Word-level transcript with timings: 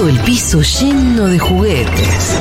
todo 0.00 0.08
el 0.08 0.18
piso 0.20 0.62
lleno 0.62 1.26
de 1.26 1.38
juguetes. 1.38 2.38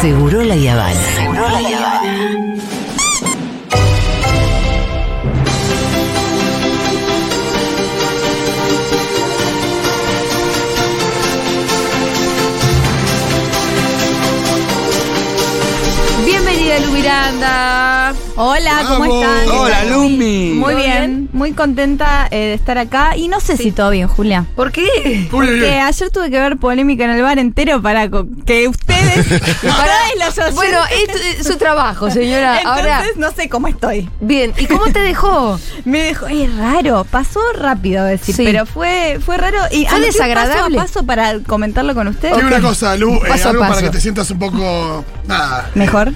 Seguro 0.00 0.42
la 0.42 0.56
Yavana. 0.56 0.98
Seguro 1.14 1.46
la 1.46 1.60
Yavana. 1.60 2.54
Miranda. 16.96 18.14
Hola, 18.36 18.72
¿cómo 18.88 19.00
Vamos. 19.00 19.22
están? 19.22 19.48
Hola, 19.58 19.84
Lumi. 19.84 20.52
Muy 20.54 20.72
¿Todo 20.74 20.82
bien, 20.82 21.28
muy 21.32 21.52
contenta 21.52 22.26
eh, 22.30 22.36
de 22.36 22.54
estar 22.54 22.78
acá. 22.78 23.16
Y 23.16 23.28
no 23.28 23.38
sé 23.40 23.56
si 23.58 23.70
todo 23.70 23.90
bien, 23.90 24.08
Julia. 24.08 24.46
¿Por 24.56 24.72
qué? 24.72 25.28
Porque 25.30 25.78
ayer 25.80 26.10
tuve 26.10 26.30
que 26.30 26.38
ver 26.38 26.56
polémica 26.56 27.04
en 27.04 27.10
el 27.10 27.22
bar 27.22 27.38
entero 27.38 27.82
para 27.82 28.08
co- 28.10 28.26
que 28.46 28.66
ustedes, 28.66 29.18
ustedes 29.30 29.62
los 30.18 30.38
oyentes- 30.38 30.54
Bueno, 30.54 30.78
es 31.38 31.46
su 31.46 31.56
trabajo, 31.58 32.10
señora. 32.10 32.60
Entonces 32.60 32.84
Ahora, 32.92 33.02
no 33.16 33.30
sé 33.30 33.48
cómo 33.50 33.68
estoy. 33.68 34.08
bien. 34.20 34.52
¿Y 34.58 34.64
cómo 34.66 34.86
te 34.86 35.00
dejó? 35.00 35.60
Me 35.84 36.00
dejó, 36.02 36.26
es 36.28 36.54
raro, 36.56 37.04
pasó 37.10 37.40
rápido 37.58 38.04
decir, 38.04 38.34
Sí. 38.34 38.44
pero 38.44 38.64
fue, 38.64 39.18
fue 39.24 39.36
raro. 39.36 39.58
Y 39.70 39.84
Fue 39.84 39.96
anoté 39.96 40.06
desagradable. 40.06 40.76
Paso 40.78 41.00
a 41.00 41.02
paso 41.02 41.06
para 41.06 41.38
comentarlo 41.40 41.94
con 41.94 42.08
ustedes. 42.08 42.36
Dime 42.36 42.48
una 42.48 42.60
cosa, 42.60 42.96
Lu, 42.96 43.14
eh, 43.16 43.20
Paso 43.28 43.48
a 43.48 43.50
algo 43.50 43.60
paso. 43.60 43.74
para 43.74 43.86
que 43.86 43.90
te 43.92 44.00
sientas 44.00 44.30
un 44.30 44.38
poco. 44.38 45.04
Nada. 45.26 45.70
Mejor. 45.74 46.12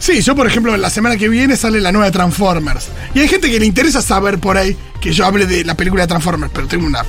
Sí, 0.00 0.20
yo, 0.22 0.34
por 0.34 0.46
ejemplo, 0.46 0.76
la 0.76 0.90
semana 0.90 1.16
que 1.16 1.28
viene 1.28 1.56
sale 1.56 1.80
la 1.80 1.92
nueva 1.92 2.10
Transformers. 2.10 2.88
Y 3.14 3.20
hay 3.20 3.28
gente 3.28 3.48
que 3.50 3.60
le 3.60 3.66
interesa 3.66 4.02
saber 4.02 4.38
por 4.38 4.56
ahí 4.56 4.76
que 5.00 5.12
yo 5.12 5.24
hable 5.26 5.46
de 5.46 5.62
la 5.64 5.74
película 5.74 6.02
de 6.04 6.08
Transformers, 6.08 6.50
pero 6.54 6.66
tengo 6.66 6.86
una. 6.86 7.04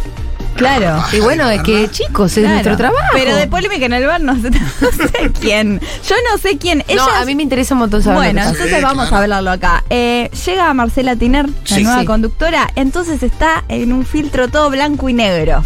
Claro. 0.57 1.01
Y 1.13 1.21
bueno, 1.21 1.49
es 1.49 1.63
que 1.63 1.89
chicos, 1.89 2.33
es 2.33 2.39
Claro. 2.39 2.49
nuestro 2.55 2.77
trabajo. 2.77 3.07
Pero 3.13 3.35
de 3.35 3.47
polémica 3.47 3.85
en 3.85 3.93
el 3.93 4.05
bar 4.05 4.19
no 4.21 4.35
sé, 4.41 4.49
no 4.51 4.91
sé 4.91 5.31
quién. 5.39 5.79
Yo 6.07 6.15
no 6.29 6.37
sé 6.37 6.57
quién. 6.57 6.83
No, 6.93 7.03
a 7.03 7.23
mí 7.25 7.33
me 7.33 7.43
interesa 7.43 7.73
un 7.73 7.79
montón 7.79 8.03
saber 8.03 8.17
Bueno, 8.17 8.41
entonces 8.41 8.67
Sí, 8.75 8.81
vamos 8.83 9.07
claro. 9.07 9.15
a 9.15 9.23
hablarlo 9.23 9.51
acá. 9.51 9.83
Eh, 9.89 10.29
llega 10.45 10.71
Marcela 10.73 11.15
Tiner, 11.15 11.47
la 11.47 11.55
Sí, 11.77 11.83
nueva 11.83 12.01
sí. 12.01 12.05
conductora, 12.05 12.69
entonces 12.75 13.23
está 13.23 13.63
en 13.69 13.93
un 13.93 14.05
filtro 14.05 14.49
todo 14.49 14.69
blanco 14.69 15.07
y 15.09 15.13
negro. 15.13 15.63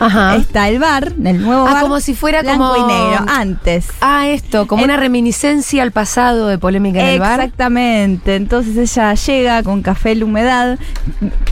Ajá. 0.00 0.36
Está 0.36 0.68
el 0.68 0.78
bar, 0.78 1.12
el 1.24 1.40
nuevo 1.42 1.66
Ah, 1.66 1.72
bar. 1.74 1.82
como 1.82 2.00
si 2.00 2.14
fuera 2.14 2.42
blanco 2.42 2.72
como- 2.74 2.90
y 2.90 2.92
negro, 2.92 3.24
antes. 3.28 3.86
Ah, 4.00 4.28
esto, 4.28 4.66
como 4.66 4.84
una 4.84 4.96
reminiscencia 4.96 5.82
al 5.82 5.92
pasado 5.92 6.48
de 6.48 6.58
polémica 6.58 7.00
en 7.00 7.06
el 7.06 7.20
bar. 7.20 7.40
Exactamente. 7.40 8.36
Entonces 8.36 8.76
ella 8.76 9.14
llega 9.14 9.62
con 9.62 9.82
café 9.82 10.14
la 10.14 10.24
humedad, 10.24 10.78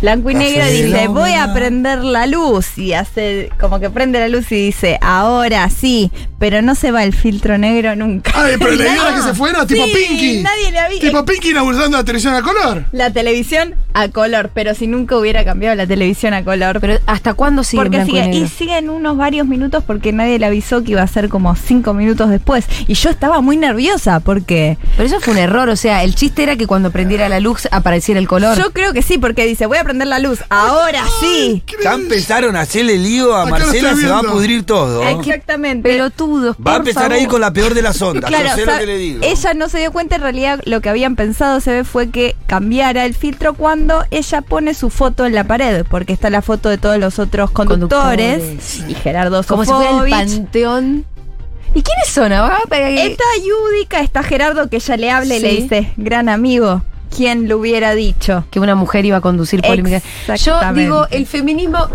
blanco 0.00 0.30
y 0.30 0.34
Café 0.34 0.44
negro, 0.44 0.66
y 0.68 0.72
dice, 0.82 0.88
la 0.88 1.08
voy 1.08 1.32
a 1.32 1.44
humedad". 1.44 1.54
prender 1.54 2.04
la 2.04 2.26
luz. 2.26 2.78
Y 2.78 2.92
hace 2.92 3.50
como 3.60 3.80
que 3.80 3.90
prende 3.90 4.18
la 4.18 4.28
luz 4.28 4.50
y 4.52 4.56
dice, 4.66 4.98
ahora 5.00 5.68
sí, 5.70 6.10
pero 6.38 6.62
no 6.62 6.74
se 6.74 6.90
va 6.90 7.04
el 7.04 7.14
filtro 7.14 7.58
negro 7.58 7.94
nunca. 7.96 8.32
Ay, 8.34 8.54
pero 8.58 8.70
le 8.72 8.84
Nadie- 8.84 8.92
dijeron 8.94 9.14
que 9.16 9.22
se 9.22 9.34
fuera, 9.34 9.66
tipo 9.66 9.84
Sí, 9.84 9.92
Pinky. 9.94 10.42
Nadie 10.42 10.70
le 10.72 10.78
había. 10.78 11.00
Tipo 11.00 11.24
Pinky 11.24 11.50
inaugurando 11.50 11.96
la 11.96 12.04
televisión 12.04 12.34
a 12.34 12.42
color. 12.42 12.84
La 12.92 13.10
televisión 13.10 13.74
a 13.94 14.08
color, 14.08 14.50
pero 14.54 14.74
si 14.74 14.86
nunca 14.86 15.16
hubiera 15.16 15.44
cambiado 15.44 15.74
la 15.76 15.86
televisión 15.86 16.34
a 16.34 16.42
color. 16.44 16.80
Pero 16.80 16.98
¿hasta 17.06 17.34
cuándo 17.34 17.62
sigue 17.64 17.82
porque 17.82 17.96
blanco 17.98 18.12
sigue, 18.12 18.31
y 18.31 18.31
y 18.32 18.48
siguen 18.48 18.90
unos 18.90 19.16
varios 19.16 19.46
minutos 19.46 19.84
porque 19.86 20.12
nadie 20.12 20.38
le 20.38 20.46
avisó 20.46 20.82
que 20.82 20.92
iba 20.92 21.02
a 21.02 21.06
ser 21.06 21.28
como 21.28 21.54
cinco 21.56 21.94
minutos 21.94 22.30
después. 22.30 22.66
Y 22.86 22.94
yo 22.94 23.10
estaba 23.10 23.40
muy 23.40 23.56
nerviosa 23.56 24.20
porque 24.20 24.78
Pero 24.96 25.06
eso 25.08 25.20
fue 25.20 25.34
un 25.34 25.38
error, 25.38 25.68
o 25.68 25.76
sea, 25.76 26.02
el 26.02 26.14
chiste 26.14 26.42
era 26.42 26.56
que 26.56 26.66
cuando 26.66 26.90
prendiera 26.90 27.28
la 27.28 27.40
luz 27.40 27.68
apareciera 27.70 28.18
el 28.20 28.28
color. 28.28 28.56
yo 28.56 28.72
creo 28.72 28.92
que 28.92 29.02
sí, 29.02 29.18
porque 29.18 29.44
dice, 29.46 29.66
voy 29.66 29.78
a 29.78 29.84
prender 29.84 30.08
la 30.08 30.18
luz. 30.18 30.40
Ahora 30.48 31.04
sí. 31.20 31.62
Ya 31.82 31.94
empezaron 31.94 32.56
a 32.56 32.60
hacerle 32.62 32.98
lío 32.98 33.34
a 33.34 33.42
Acá 33.42 33.50
Marcela, 33.50 33.96
se 33.96 34.06
va 34.08 34.18
a 34.20 34.22
pudrir 34.22 34.64
todo. 34.64 35.02
Exactamente. 35.08 35.88
Pelotudos, 35.88 36.56
Va 36.64 36.74
a 36.74 36.76
empezar 36.76 37.04
favor. 37.04 37.18
ahí 37.18 37.26
con 37.26 37.40
la 37.40 37.52
peor 37.52 37.74
de 37.74 37.82
las 37.82 38.00
ondas. 38.02 38.28
Claro, 38.28 38.48
yo 38.48 38.54
sé 38.54 38.66
lo 38.66 38.78
que 38.78 38.86
le 38.86 38.96
digo. 38.98 39.20
ella 39.22 39.54
no 39.54 39.68
se 39.68 39.78
dio 39.78 39.92
cuenta, 39.92 40.16
en 40.16 40.22
realidad 40.22 40.60
lo 40.64 40.80
que 40.80 40.88
habían 40.88 41.16
pensado 41.16 41.60
se 41.60 41.70
ve 41.72 41.84
fue 41.84 42.10
que 42.10 42.36
cambiara 42.46 43.04
el 43.04 43.14
filtro 43.14 43.54
cuando 43.54 44.04
ella 44.10 44.42
pone 44.42 44.74
su 44.74 44.90
foto 44.90 45.26
en 45.26 45.34
la 45.34 45.44
pared, 45.44 45.84
porque 45.88 46.12
está 46.12 46.30
la 46.30 46.42
foto 46.42 46.68
de 46.68 46.78
todos 46.78 46.98
los 46.98 47.18
otros 47.18 47.50
conductores, 47.50 47.62
Conductores. 47.72 48.21
Y 48.88 48.94
Gerardo 48.94 49.42
Como 49.44 49.64
si 49.64 49.70
fuera 49.70 49.90
el 49.90 49.96
Sofovich. 49.96 50.12
panteón. 50.12 51.04
¿Y 51.74 51.82
quiénes 51.82 52.08
son? 52.08 52.32
Ah, 52.32 52.58
para 52.68 52.88
que- 52.88 53.06
Está 53.06 53.24
Yudica, 53.38 54.00
está 54.00 54.22
Gerardo 54.22 54.68
que 54.68 54.76
ella 54.76 54.96
le 54.96 55.10
habla 55.10 55.36
y 55.36 55.40
le 55.40 55.50
Sí. 55.50 55.56
dice, 55.62 55.92
gran 55.96 56.28
amigo, 56.28 56.82
¿quién 57.16 57.48
lo 57.48 57.58
hubiera 57.58 57.94
dicho? 57.94 58.44
que 58.50 58.60
una 58.60 58.74
mujer 58.74 59.04
iba 59.06 59.16
a 59.16 59.20
conducir 59.22 59.62
polémica. 59.62 60.02
Yo 60.26 60.34
Exactamente. 60.34 60.80
digo, 60.82 61.06
el 61.10 61.26
feminismo. 61.26 61.88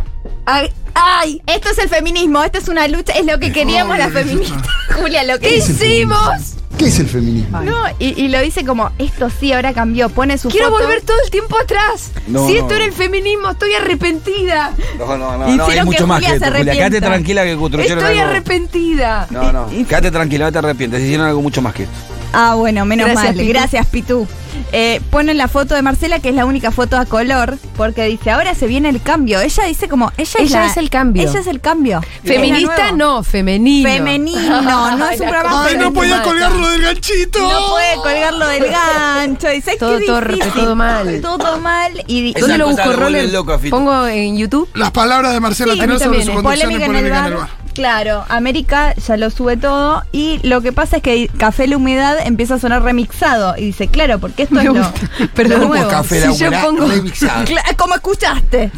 Ay, 0.49 0.71
ay, 0.93 1.41
Esto 1.45 1.69
es 1.71 1.77
el 1.77 1.89
feminismo, 1.89 2.41
esto 2.41 2.57
es 2.57 2.69
una 2.69 2.87
lucha, 2.87 3.11
es 3.13 3.25
lo 3.25 3.37
que 3.37 3.51
queríamos 3.51 3.97
las 3.97 4.13
feministas. 4.13 4.61
Julia, 4.95 5.23
lo 5.25 5.39
que 5.39 5.49
¿qué 5.49 5.57
hicimos? 5.57 6.53
¿Qué 6.77 6.85
es 6.87 6.99
el 6.99 7.07
feminismo? 7.09 7.59
No, 7.61 7.75
y, 7.99 8.13
y 8.23 8.27
lo 8.29 8.39
dice 8.39 8.63
como, 8.63 8.91
esto 8.97 9.29
sí, 9.29 9.51
ahora 9.51 9.73
cambió, 9.73 10.09
pone 10.09 10.37
su 10.37 10.47
Quiero 10.49 10.69
foto. 10.69 10.83
volver 10.83 11.01
todo 11.01 11.17
el 11.25 11.31
tiempo 11.31 11.57
atrás. 11.59 12.11
No, 12.27 12.47
si 12.47 12.53
no. 12.53 12.59
esto 12.61 12.75
era 12.75 12.85
el 12.85 12.93
feminismo, 12.93 13.49
estoy 13.49 13.73
arrepentida. 13.73 14.71
No, 14.97 15.17
no, 15.17 15.37
no, 15.37 15.47
Hicieron 15.49 15.57
no, 15.57 15.67
que 15.73 15.83
mucho 15.83 16.07
más 16.07 16.17
Julia 16.19 16.29
que 16.29 16.45
esto, 16.45 16.57
Julia. 16.57 16.73
Quédate 16.73 17.01
tranquila 17.01 17.43
que 17.43 17.57
construyeron 17.57 17.97
Estoy 17.97 18.17
algo. 18.19 18.29
arrepentida. 18.31 19.27
No, 19.31 19.51
no, 19.51 19.73
Y- 19.73 19.81
y- 19.81 19.85
quédate 19.85 20.11
tranquila, 20.11 20.45
no 20.45 20.51
te 20.51 20.57
arrepientes. 20.59 21.01
Hicieron 21.01 21.25
algo 21.27 21.41
mucho 21.41 21.61
más 21.61 21.73
que 21.73 21.83
esto. 21.83 21.95
Ah, 22.31 22.53
bueno, 22.55 22.85
menos 22.85 23.07
Gracias, 23.07 23.25
mal. 23.25 23.35
Pitu. 23.35 23.49
Gracias, 23.53 23.85
Pitu. 23.87 24.27
Eh, 24.73 24.99
ponen 25.11 25.37
la 25.37 25.47
foto 25.47 25.75
de 25.75 25.81
Marcela, 25.81 26.19
que 26.19 26.29
es 26.29 26.35
la 26.35 26.45
única 26.45 26.71
foto 26.71 26.97
a 26.97 27.05
color, 27.05 27.57
porque 27.77 28.03
dice, 28.03 28.31
ahora 28.31 28.53
se 28.53 28.67
viene 28.67 28.89
el 28.89 29.01
cambio. 29.01 29.39
Ella 29.39 29.63
dice 29.63 29.87
como, 29.87 30.11
ella, 30.17 30.23
es, 30.39 30.51
Ella 30.51 30.59
la- 30.61 30.65
es 30.67 30.77
el 30.77 30.89
cambio. 30.89 31.23
Ella 31.29 31.39
es 31.39 31.47
el 31.47 31.61
cambio. 31.61 32.01
Feminista 32.23 32.91
no, 32.91 33.23
femenino. 33.23 33.89
Femenino, 33.89 34.61
no 34.61 35.09
es 35.09 35.19
un 35.19 35.25
La 35.25 35.31
programa 35.31 35.65
Ay, 35.65 35.77
no 35.77 35.93
podía 35.93 36.21
colgarlo 36.21 36.67
del 36.69 36.81
ganchito. 36.81 37.39
No 37.39 37.67
puede 37.69 37.95
colgarlo 37.95 38.47
del 38.47 38.65
gancho. 38.69 39.47
Dice, 39.49 39.71
"Ay, 39.71 39.77
Todo 39.77 39.99
torpe, 40.05 40.33
difícil". 40.33 40.53
todo 40.63 40.75
mal. 40.75 41.21
Todo 41.21 41.59
mal. 41.59 42.03
Y 42.07 42.31
Esa 42.31 42.39
¿Dónde 42.41 42.57
lo 42.57 42.67
busco, 42.67 42.91
Roller? 42.93 43.29
Pongo 43.69 44.05
en 44.07 44.37
YouTube. 44.37 44.69
Las 44.73 44.91
palabras 44.91 45.33
de 45.33 45.39
Marcela 45.39 45.73
Sí, 45.73 45.79
sobre 45.79 45.99
su 46.23 46.33
conducción 46.33 46.43
polémica 46.43 46.85
en 46.85 46.95
en 46.95 47.05
el 47.05 47.11
bar. 47.11 47.49
Claro, 47.77 48.25
América 48.27 48.95
ya 48.95 49.17
lo 49.17 49.29
sube 49.29 49.55
todo 49.55 50.01
y 50.11 50.39
lo 50.41 50.61
que 50.61 50.73
pasa 50.73 50.97
es 50.97 51.03
que 51.03 51.29
Café 51.37 51.67
La 51.67 51.77
Humedad 51.77 52.17
empieza 52.25 52.55
a 52.55 52.59
sonar 52.59 52.81
remixado 52.81 53.55
y 53.55 53.65
dice, 53.65 53.87
claro, 53.87 54.17
porque 54.17 54.43
esto 54.43 54.55
Me 54.55 54.61
es 54.63 54.67
lo. 54.73 54.91
Perdón, 55.35 55.61
lo 55.61 55.67
nuevo. 55.67 55.87
Café 55.87 56.21
Si 56.21 56.43
La 56.43 56.49
yo 56.59 56.67
pongo- 56.67 56.87
remixado. 56.87 57.45
Cla- 57.45 57.75
Como 57.77 57.93
escuchaste. 57.93 58.71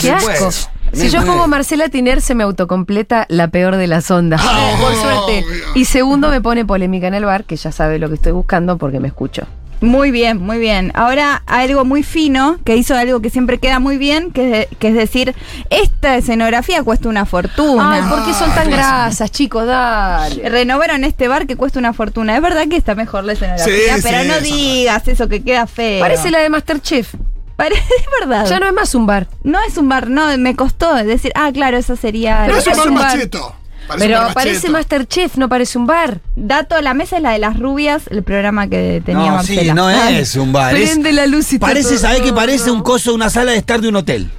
Qué 0.00 0.10
asco. 0.10 0.50
Si 0.92 1.08
yo 1.08 1.24
pongo 1.24 1.46
Marcela 1.46 1.88
Tiner, 1.88 2.20
se 2.20 2.34
me 2.34 2.42
autocompleta 2.42 3.26
la 3.28 3.46
peor 3.46 3.76
de 3.76 3.86
las 3.86 4.10
ondas. 4.10 4.40
Ah, 4.44 4.72
por 4.80 4.92
suerte. 4.96 5.44
Y 5.76 5.84
segundo, 5.84 6.28
me 6.28 6.40
pone 6.40 6.64
polémica 6.64 7.06
en 7.06 7.14
el 7.14 7.24
bar, 7.24 7.44
que 7.44 7.54
ya 7.54 7.70
sabe 7.70 8.00
lo 8.00 8.08
que 8.08 8.16
estoy 8.16 8.32
buscando 8.32 8.76
porque 8.76 8.98
me 8.98 9.06
escucho. 9.06 9.46
Muy 9.82 10.10
bien, 10.10 10.38
muy 10.38 10.58
bien. 10.58 10.92
Ahora 10.94 11.42
algo 11.46 11.84
muy 11.84 12.02
fino, 12.02 12.58
que 12.64 12.76
hizo 12.76 12.96
algo 12.96 13.20
que 13.20 13.30
siempre 13.30 13.58
queda 13.58 13.80
muy 13.80 13.98
bien, 13.98 14.30
que, 14.30 14.68
que 14.78 14.88
es 14.88 14.94
decir, 14.94 15.34
esta 15.70 16.16
escenografía 16.16 16.82
cuesta 16.82 17.08
una 17.08 17.26
fortuna. 17.26 17.94
Ay, 17.94 18.02
¿por 18.08 18.24
qué 18.24 18.32
son 18.32 18.50
tan 18.54 18.70
grasas, 18.70 19.30
chicos? 19.30 19.66
Dale. 19.66 20.48
Renovaron 20.48 21.04
este 21.04 21.28
bar 21.28 21.46
que 21.46 21.56
cuesta 21.56 21.78
una 21.78 21.92
fortuna. 21.92 22.36
Es 22.36 22.42
verdad 22.42 22.68
que 22.68 22.76
está 22.76 22.94
mejor 22.94 23.24
la 23.24 23.32
escenografía, 23.32 23.96
Sí, 23.96 24.02
pero 24.02 24.22
sí, 24.22 24.28
no 24.28 24.34
eso. 24.34 24.44
digas 24.44 25.08
eso 25.08 25.28
que 25.28 25.42
queda 25.42 25.66
feo. 25.66 26.00
Parece 26.00 26.30
la 26.30 26.38
de 26.38 26.48
Masterchef. 26.48 27.14
Parece 27.56 27.82
es 27.98 28.06
verdad. 28.20 28.46
Ya 28.46 28.60
no 28.60 28.66
es 28.66 28.72
más 28.72 28.94
un 28.94 29.06
bar. 29.06 29.26
No 29.42 29.58
es 29.66 29.76
un 29.76 29.88
bar, 29.88 30.08
no, 30.08 30.36
me 30.38 30.56
costó 30.56 30.94
decir, 30.94 31.32
ah, 31.34 31.50
claro, 31.52 31.76
eso 31.76 31.96
sería. 31.96 32.44
Pero 32.46 32.58
es 32.58 32.66
un 32.66 32.94
bar. 32.94 33.16
macheto. 33.16 33.54
Parece 33.92 34.06
Pero 34.08 34.34
parece. 34.34 34.68
Masterchef, 34.70 35.36
no 35.36 35.48
parece 35.48 35.78
un 35.78 35.86
bar. 35.86 36.20
Dato, 36.36 36.80
la 36.80 36.94
mesa 36.94 37.16
es 37.16 37.22
la 37.22 37.30
de 37.32 37.38
las 37.38 37.58
rubias, 37.58 38.02
el 38.10 38.22
programa 38.22 38.68
que 38.68 39.02
tenía 39.04 39.26
No, 39.26 39.36
Marcela. 39.36 39.62
sí, 39.62 39.70
no 39.72 39.90
es 39.90 40.36
un 40.36 40.52
bar. 40.52 40.74
es- 40.76 40.90
Prende 40.90 41.12
la 41.12 41.26
luz 41.26 41.52
y 41.52 41.56
está 41.56 41.66
Parece, 41.66 41.90
todo- 41.90 41.98
¿sabés 41.98 42.20
qué 42.22 42.32
parece? 42.32 42.70
Un 42.70 42.82
coso, 42.82 43.14
una 43.14 43.30
sala 43.30 43.52
de 43.52 43.58
estar 43.58 43.80
de 43.80 43.88
un 43.88 43.96
hotel. 43.96 44.30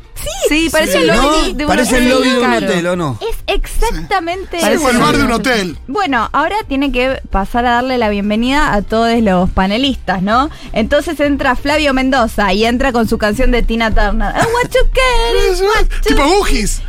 Sí, 0.48 0.70
parece 0.72 1.00
el 1.00 1.08
¿No? 1.08 1.14
lobby 1.16 1.54
de 1.54 1.64
un 1.66 1.68
Parece 1.70 1.98
el 1.98 2.04
hotel 2.04 2.10
lobby 2.20 2.30
de 2.30 2.40
un 2.40 2.54
hotel, 2.54 2.88
¿o 2.88 2.96
no? 2.96 3.20
Es 3.22 3.38
exactamente 3.48 4.58
Sí, 4.58 4.64
Parece 4.64 4.90
el 4.92 4.98
bar 4.98 5.18
de 5.18 5.24
un 5.24 5.32
hotel. 5.32 5.78
Bueno, 5.88 6.30
ahora 6.34 6.56
tiene 6.68 6.92
que 6.92 7.20
pasar 7.30 7.66
a 7.66 7.72
darle 7.76 7.98
la 7.98 8.10
bienvenida 8.10 8.74
a 8.74 8.82
todos 8.82 9.20
los 9.22 9.50
panelistas, 9.50 10.22
¿no? 10.22 10.50
Entonces 10.74 11.20
entra 11.20 11.56
Flavio 11.56 11.94
Mendoza 11.94 12.54
y 12.54 12.66
entra 12.66 12.92
con 12.92 13.08
su 13.08 13.18
canción 13.18 13.52
de 13.52 13.64
Tina 13.64 13.90
Turner. 13.94 14.34
Oh, 14.36 14.40
what 14.54 14.70
you 14.72 14.90
care, 14.94 15.68
what 15.68 15.82
you- 15.84 16.02
Tipo 16.10 16.24
Bugis. 16.24 16.82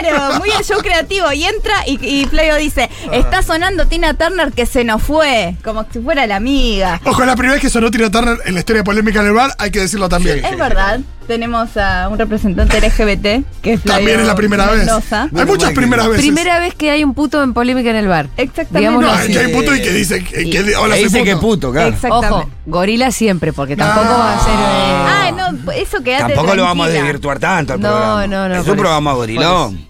Claro, 0.00 0.38
muy 0.38 0.50
el 0.50 0.64
show 0.64 0.78
creativo. 0.80 1.30
Y 1.32 1.44
entra 1.44 1.74
y, 1.86 1.98
y 2.04 2.26
Flavio 2.26 2.56
dice, 2.56 2.88
está 3.12 3.42
sonando 3.42 3.86
Tina 3.86 4.14
Turner 4.14 4.52
que 4.52 4.66
se 4.66 4.84
nos 4.84 5.02
fue, 5.02 5.56
como 5.62 5.86
si 5.92 6.00
fuera 6.00 6.26
la 6.26 6.36
amiga. 6.36 7.00
Ojo, 7.04 7.22
es 7.22 7.26
la 7.26 7.34
primera 7.36 7.54
vez 7.54 7.62
que 7.62 7.70
sonó 7.70 7.90
Tina 7.90 8.10
Turner 8.10 8.38
en 8.44 8.54
la 8.54 8.60
historia 8.60 8.84
polémica 8.84 9.20
en 9.20 9.26
el 9.26 9.32
bar, 9.32 9.54
hay 9.58 9.70
que 9.70 9.80
decirlo 9.80 10.08
también. 10.08 10.44
Es 10.44 10.56
verdad, 10.56 11.00
tenemos 11.30 11.76
a 11.76 12.08
un 12.08 12.18
representante 12.18 12.80
LGBT, 12.80 13.44
que 13.62 13.74
es 13.74 13.80
Flavio 13.82 13.98
También 13.98 14.20
es 14.20 14.26
la 14.26 14.34
primera 14.34 14.66
Mendoza. 14.66 15.28
vez. 15.30 15.40
Hay 15.40 15.46
muchas 15.46 15.72
primeras 15.72 16.08
veces. 16.08 16.24
Primera 16.24 16.58
vez 16.58 16.74
que 16.74 16.90
hay 16.90 17.04
un 17.04 17.14
puto 17.14 17.40
en 17.42 17.54
polémica 17.54 17.88
en 17.90 17.96
el 17.96 18.08
bar. 18.08 18.26
Exactamente. 18.36 19.06
No, 19.06 19.12
que 19.26 19.38
hay 19.38 19.54
puto 19.54 19.74
y 19.76 19.80
que 19.80 19.90
dice 19.92 20.24
que, 20.24 20.50
que- 20.50 20.76
hola, 20.76 20.96
Ahí 20.96 21.02
soy 21.08 21.10
dice 21.20 21.24
que 21.24 21.36
puto. 21.36 21.70
claro. 21.70 21.88
Exactamente. 21.90 22.34
Ojo, 22.34 22.50
gorila 22.66 23.12
siempre, 23.12 23.52
porque 23.52 23.76
tampoco 23.76 24.08
va 24.08 24.36
a 24.36 24.40
ser. 24.44 24.52
eh, 24.52 24.56
Ah, 24.58 25.30
no, 25.52 25.72
eso 25.72 26.02
quédate 26.02 26.34
Tampoco 26.34 26.56
lo 26.56 26.64
vamos 26.64 26.86
a 26.88 26.90
desvirtuar 26.90 27.38
tanto 27.38 27.74
al 27.74 27.80
No, 27.80 27.88
programa. 27.88 28.26
no, 28.26 28.48
no, 28.48 28.54
Es 28.56 28.66
un 28.66 28.76
programa 28.76 29.12
gorilón. 29.12 29.86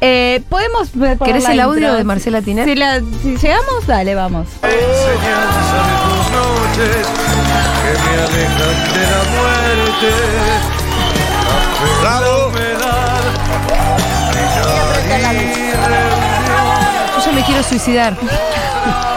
Eh, 0.00 0.42
¿Podemos 0.50 0.90
¿Querés 1.24 1.48
el 1.48 1.60
audio 1.60 1.78
intro? 1.80 1.94
de 1.94 2.04
Marcela 2.04 2.42
Tiner? 2.42 2.66
Si, 2.68 2.74
la- 2.76 3.00
si 3.00 3.36
llegamos, 3.36 3.86
dale, 3.86 4.14
vamos. 4.14 4.46
enseñanza 4.62 5.76
de 5.80 5.96
tus 6.04 6.30
noches 6.30 7.06
que 7.82 7.92
me 8.14 8.22
alejan 8.22 8.76
de 8.94 9.02
la 9.12 9.22
muerte. 9.34 10.10
¡Bravo! 12.00 12.34
Yo 17.16 17.24
ya 17.24 17.32
me 17.32 17.44
quiero 17.44 17.62
suicidar. 17.62 18.16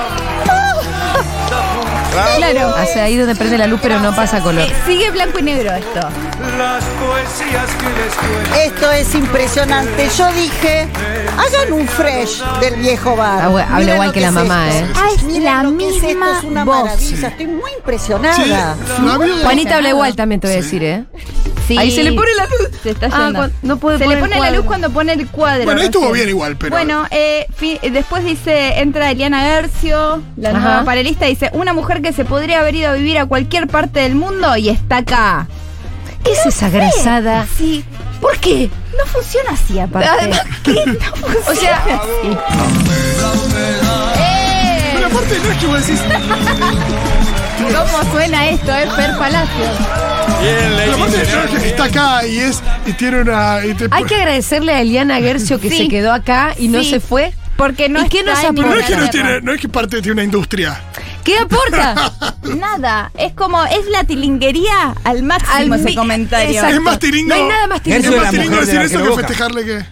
Claro. 2.38 2.76
Hacia 2.76 3.04
ahí 3.04 3.18
donde 3.18 3.36
prende 3.36 3.58
la 3.58 3.68
luz, 3.68 3.80
pero 3.82 4.00
no 4.00 4.16
pasa 4.16 4.40
color. 4.42 4.64
Eh, 4.64 4.74
sigue 4.86 5.10
blanco 5.12 5.40
y 5.40 5.44
negro 5.44 5.74
esto. 5.74 6.00
Las 6.58 6.84
poesías 6.84 7.66
que 7.76 7.90
les 7.90 8.14
cuento. 8.16 8.56
Esto 8.76 8.92
es 8.92 9.16
impresionante. 9.16 10.10
Yo 10.18 10.28
dije, 10.34 10.88
hagan 11.38 11.74
un 11.74 11.88
fresh 11.88 12.42
del 12.60 12.76
viejo 12.76 13.16
bar. 13.16 13.42
Ah, 13.44 13.48
bueno, 13.50 13.68
habla 13.68 13.80
Miren 13.80 13.94
igual 13.96 14.08
lo 14.08 14.14
que 14.14 14.22
la 14.22 14.28
es 14.28 14.34
mamá, 14.34 14.70
esto. 14.70 14.86
¿eh? 14.86 14.94
Ah, 14.96 15.08
es 15.16 15.24
Miren 15.24 15.44
la 15.44 15.64
lo 15.64 15.78
que 15.78 15.88
es 15.88 15.96
esto, 15.96 16.08
misma 16.08 16.38
es 16.38 16.44
una 16.44 16.66
voz. 16.66 16.84
maravilla. 16.84 17.28
Estoy 17.28 17.48
muy 17.48 17.70
Sí, 17.72 17.76
impresionada. 17.78 18.76
Juanita 19.44 19.76
habla 19.78 19.90
igual 19.90 20.16
también, 20.16 20.42
te 20.42 20.48
voy 20.48 20.56
a 20.56 20.60
decir, 20.62 20.84
¿eh? 20.84 21.04
Sí. 21.68 21.78
Ahí 21.78 21.92
se 21.92 22.04
le 22.04 22.14
pone 22.14 22.30
la 22.38 22.46
luz. 22.46 22.70
Se 22.82 22.92
está 22.92 23.10
Ah, 23.12 23.26
yendo. 23.26 23.50
no 23.62 23.78
puede 23.78 23.98
Se 23.98 24.08
le 24.08 24.18
pone 24.18 24.40
la 24.40 24.52
luz 24.52 24.66
cuando 24.66 24.90
pone 24.90 25.12
el 25.14 25.28
cuadro. 25.28 25.66
Bueno, 25.66 25.82
ahí 25.82 25.88
estuvo 25.88 26.12
bien 26.12 26.30
igual, 26.30 26.56
pero. 26.58 26.72
Bueno, 26.72 27.06
eh, 27.12 27.46
fi- 27.56 27.80
después 27.92 28.24
dice, 28.24 28.80
entra 28.80 29.12
Eliana 29.12 29.42
Gercio, 29.42 30.22
la 30.38 30.50
Ajá. 30.52 30.60
nueva 30.60 30.84
panelista, 30.86 31.26
dice, 31.26 31.50
una 31.54 31.74
mujer 31.74 32.02
que 32.02 32.14
se 32.14 32.24
podría 32.26 32.60
haber 32.60 32.76
ido 32.76 32.90
a 32.90 32.94
vivir 32.94 33.18
a 33.18 33.26
cualquier 33.26 33.68
parte 33.68 34.00
del 34.00 34.16
mundo 34.16 34.56
y 34.56 34.70
está 34.70 34.98
acá. 34.98 35.48
¿Qué 36.24 36.32
es 36.32 36.46
esa 36.46 36.70
grasada? 36.70 37.46
Sí. 37.58 37.84
¿Por 38.22 38.38
qué? 38.40 38.70
No 38.98 39.06
funciona 39.06 39.52
así, 39.52 39.78
aparte. 39.80 40.10
Además, 40.10 40.42
¿qué? 40.64 40.74
No 40.86 41.18
funciona 41.28 41.48
O 41.52 41.54
sea, 41.56 41.78
así. 41.78 42.38
Pero 44.94 45.08
aparte, 45.08 45.40
no 45.44 45.52
es 45.52 45.58
que 45.58 45.68
vos 45.68 45.86
decís. 45.88 46.02
¿Cómo 47.92 48.12
suena 48.12 48.48
esto, 48.50 48.72
eh? 48.74 48.88
Palacio. 49.20 49.66
Pero 50.42 50.96
aparte, 50.96 51.58
que 51.62 51.68
está 51.70 51.84
acá 51.86 52.26
y 52.28 52.38
es. 52.40 52.62
Y 52.86 52.94
tiene 52.94 53.22
una. 53.22 53.66
y 53.66 53.74
te- 53.74 53.88
hay 53.92 54.04
que 54.04 54.16
agradecerle 54.16 54.74
a 54.74 54.82
Eliana 54.82 55.18
Gercio 55.20 55.60
que 55.60 55.70
Sí. 55.70 55.78
se 55.78 55.88
quedó 55.88 56.14
acá 56.14 56.54
y 56.58 56.68
no 56.68 56.84
se 56.84 57.00
fue. 57.00 57.34
Porque 57.56 57.90
no 57.90 58.06
¿Y 58.06 58.10
qué 58.10 58.20
está 58.20 58.34
nos? 58.34 58.56
Pero 58.56 58.70
no 58.70 58.76
es 58.76 58.86
que 58.86 58.92
no 58.92 58.98
guerra. 59.00 59.10
tiene. 59.12 59.42
No 59.42 59.52
es 59.52 59.60
que 59.62 59.68
parte 59.70 59.98
tiene 60.02 60.12
una 60.14 60.24
industria. 60.24 60.80
¿Qué 61.24 61.40
aporta? 61.40 62.14
Nada, 62.44 63.12
es 63.18 63.34
como, 63.34 63.64
es 63.66 63.88
la 63.90 64.04
tilinguería 64.04 64.94
al 65.04 65.24
máximo 65.24 65.74
Al 65.74 65.80
ese 65.82 65.96
comentario. 65.96 66.52
Exacto. 66.54 66.76
Es 66.76 66.82
más 66.82 67.00
tiringo. 67.00 67.30
No 67.30 67.36
hay 67.36 67.44
nada 67.50 67.68
más 67.68 67.82
tiringo. 67.82 68.14
es 68.16 68.22
más 68.22 68.30
tiringo 68.32 68.56
decir 68.58 68.80
de 68.80 68.86
eso 68.86 69.04
que 69.04 69.16
festejarle 69.16 69.66
que. 69.66 69.86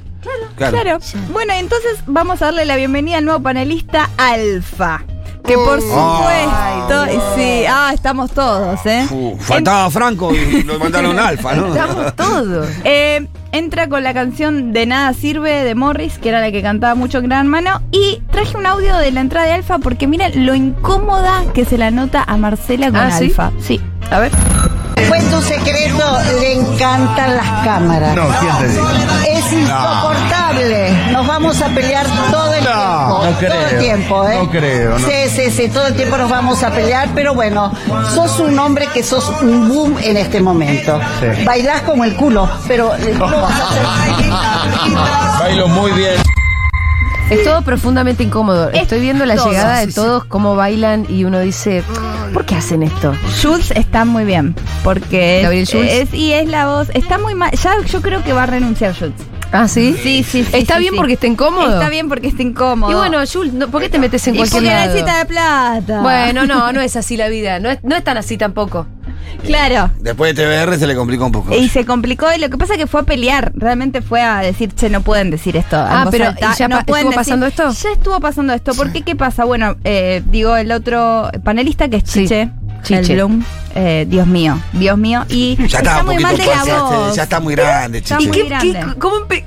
Claro. 0.56 0.72
Claro. 0.72 1.00
Bueno, 1.32 1.54
entonces 1.54 1.98
vamos 2.06 2.42
a 2.42 2.46
darle 2.46 2.66
la 2.66 2.76
bienvenida 2.76 3.18
al 3.18 3.26
nuevo 3.26 3.42
panelista 3.42 4.10
Alfa. 4.18 5.04
Que 5.48 5.56
por 5.56 5.80
supuesto, 5.82 7.06
sí, 7.36 7.64
ah, 7.70 7.92
estamos 7.94 8.32
todos, 8.32 8.80
¿eh? 8.86 9.06
Fu- 9.08 9.38
faltaba 9.40 9.90
Franco 9.92 10.34
y 10.34 10.64
lo 10.64 10.80
mandaron 10.80 11.20
Alfa, 11.20 11.54
¿no? 11.54 11.68
Estamos 11.68 12.16
todos. 12.16 12.68
Eh, 12.84 13.28
entra 13.52 13.88
con 13.88 14.04
la 14.04 14.14
canción 14.14 14.74
De 14.74 14.86
Nada 14.86 15.14
Sirve 15.14 15.64
de 15.64 15.76
Morris, 15.76 16.18
que 16.18 16.30
era 16.30 16.42
la 16.42 16.52
que 16.52 16.62
cantaba 16.62 16.96
mucho 16.96 17.22
Gran 17.22 17.48
Mano. 17.48 17.82
Y 17.92 18.22
traje 18.32 18.58
un 18.58 18.66
audio 18.66 18.98
de 18.98 19.12
la 19.12 19.22
entrada 19.22 19.46
de 19.48 19.54
Alfa 19.54 19.78
porque 19.78 20.08
miren 20.08 20.46
lo 20.46 20.56
incómoda 20.56 21.44
que 21.54 21.64
se 21.66 21.78
la 21.78 21.92
nota 21.92 22.24
a 22.26 22.38
Marcela 22.38 22.88
con 22.88 23.00
Ah, 23.00 23.12
¿sí? 23.12 23.26
Alfa. 23.26 23.52
Sí. 23.62 23.82
A 24.12 24.20
ver. 24.20 24.32
Cuento 25.10 25.38
un 25.38 25.44
secreto, 25.44 26.18
le 26.40 26.54
encantan 26.54 27.36
las 27.36 27.50
cámaras. 27.66 28.16
No, 28.16 28.28
¿quién 28.40 28.58
te 28.60 28.68
dijo? 28.70 28.88
Es 29.30 29.54
insoportable. 29.54 31.12
Nos 31.12 31.28
vamos 31.28 31.62
a 31.62 31.68
pelear 31.70 32.06
todo 32.32 32.54
el 32.54 32.64
tiempo. 32.64 33.22
no 33.24 33.38
creo. 33.38 33.52
Todo 33.52 33.66
el 33.68 33.80
tiempo, 33.80 34.28
¿eh? 34.28 34.36
No 34.38 34.50
creo, 34.50 35.00
no. 35.00 35.08
Sí, 35.08 35.30
sí, 35.30 35.52
sí, 35.52 35.68
todo 35.70 35.88
el 35.88 35.96
tiempo 35.96 36.18
nos 36.18 36.30
vamos 36.30 36.64
a 36.64 36.72
pelear, 36.72 37.10
pero 37.14 37.34
bueno, 37.34 37.72
sos 38.14 38.40
un 38.40 38.58
hombre 38.58 38.88
que 38.94 39.04
sos 39.04 39.30
un 39.42 39.68
boom 39.70 39.98
en 40.02 40.18
este 40.18 40.40
momento. 40.42 41.00
Sí. 41.20 41.44
Bailás 41.46 41.82
como 41.84 42.04
el 42.04 42.16
culo, 42.16 42.50
pero 42.68 42.94
el 42.96 43.14
culo 43.18 43.42
vas 43.42 43.52
a 43.62 43.70
hacer- 43.70 45.40
Bailo 45.40 45.68
muy 45.68 45.92
bien. 45.92 46.16
Es 47.30 47.44
todo 47.44 47.64
profundamente 47.64 48.24
incómodo. 48.24 48.70
Es 48.70 48.84
Estoy 48.84 49.00
viendo 49.02 49.26
la 49.26 49.36
todo. 49.36 49.48
llegada 49.50 49.80
de 49.80 49.86
Sí, 49.88 49.92
sí. 49.92 49.96
todos, 49.96 50.26
cómo 50.26 50.56
bailan 50.56 51.08
y 51.10 51.24
uno 51.24 51.40
dice, 51.40 51.84
¿por 52.34 52.46
qué 52.46 52.56
hacen 52.56 52.84
esto? 52.84 53.14
Schultz 53.30 53.72
está 53.72 54.06
muy 54.06 54.26
bien. 54.26 54.56
Porque 54.84 55.40
Gabriel 55.42 55.64
es, 55.64 55.70
Schultz. 55.70 55.92
es- 55.92 56.14
y 56.14 56.34
es 56.34 56.48
la 56.48 56.68
voz. 56.68 56.90
Está 56.94 57.18
muy 57.18 57.34
mal. 57.34 57.52
Ya 57.52 57.74
yo 57.88 58.02
creo 58.02 58.24
que 58.24 58.32
va 58.34 58.44
a 58.44 58.46
renunciar 58.46 58.94
Schultz. 58.94 59.24
¿Ah, 59.52 59.68
sí? 59.68 59.96
Sí, 60.02 60.24
sí, 60.24 60.44
sí. 60.44 60.50
¿Está 60.58 60.76
sí, 60.76 60.82
bien 60.82 60.94
sí. 60.94 60.98
porque 60.98 61.14
está 61.14 61.28
incómodo? 61.28 61.74
Está 61.74 61.90
bien 61.90 62.10
porque 62.10 62.28
está 62.28 62.42
incómodo. 62.44 62.92
Y 62.92 62.96
bueno, 62.96 63.18
Jules, 63.32 63.54
no- 63.54 63.70
¿por 63.70 63.82
qué 63.82 63.90
te 63.90 63.98
metes 64.00 64.28
en 64.28 64.36
y 64.36 64.38
cualquier 64.38 64.62
porque 64.64 64.74
lado? 64.74 64.86
necesita 64.88 65.18
de 65.20 65.26
plata. 65.26 66.02
Bueno, 66.02 66.46
no, 66.46 66.72
no 66.74 66.82
es 66.82 66.96
así 66.96 67.16
la 67.18 67.30
vida. 67.30 67.60
No 67.60 67.70
es, 67.70 67.80
no 67.84 67.96
es 67.96 68.04
tan 68.04 68.18
así 68.18 68.38
tampoco. 68.38 68.86
Claro. 69.46 69.92
Después 70.00 70.36
de 70.36 70.44
TBR 70.44 70.78
se 70.80 70.88
le 70.88 70.96
complica 70.96 71.24
un 71.26 71.32
poco. 71.32 71.56
Y 71.56 71.70
se 71.70 71.86
complicó 71.86 72.28
y 72.36 72.40
lo 72.40 72.50
que 72.50 72.58
pasa 72.58 72.74
es 72.74 72.80
que 72.80 72.88
fue 72.88 73.02
a 73.02 73.04
pelear, 73.04 73.52
realmente 73.56 74.02
fue 74.02 74.22
a 74.22 74.40
decir, 74.40 74.74
che, 74.74 74.90
no 74.90 75.02
pueden 75.02 75.30
decir 75.30 75.56
esto. 75.58 75.78
Ah, 75.78 76.08
pero, 76.10 76.28
alta, 76.28 76.52
¿y 76.54 76.58
ya 76.58 76.68
no 76.68 76.78
pa- 76.78 76.84
pueden 76.86 77.06
estuvo 77.08 77.16
pasando 77.20 77.46
esto? 77.46 77.72
Ya 77.72 77.92
estuvo 77.92 78.20
pasando 78.20 78.54
esto. 78.54 78.74
¿Por 78.74 78.92
qué? 78.92 79.02
¿Qué 79.04 79.16
pasa? 79.16 79.44
Bueno, 79.46 79.76
eh, 79.84 80.24
digo, 80.32 80.56
el 80.56 80.72
otro 80.72 81.30
panelista 81.44 81.88
que 81.90 81.98
es 81.98 82.04
Sí, 82.06 82.22
Chiche, 82.24 82.50
Chiche. 82.84 83.14
Helblum, 83.14 83.44
eh, 83.76 84.06
Dios 84.10 84.26
mío, 84.28 84.60
Dios 84.74 84.98
mío, 84.98 85.26
y 85.30 85.58
Ya 85.68 85.80
está, 85.80 86.04
muy 86.04 86.18
mal 86.20 86.38
de 86.38 86.46
la 86.46 86.64
voz. 86.64 87.16
Ya 87.16 87.24
está 87.24 87.40
muy 87.40 87.56
grande, 87.56 88.00
Está 88.00 88.18
chiche. 88.18 88.30
muy 88.30 88.50
grande. 88.50 88.86
¿Cómo 89.00 89.16
empe- 89.28 89.44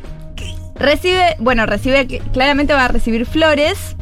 Recibe, 0.76 1.34
bueno, 1.40 1.66
recibe, 1.66 2.06
claramente 2.32 2.72
va 2.72 2.84
a 2.84 2.88
recibir 2.88 3.26
flores, 3.26 3.96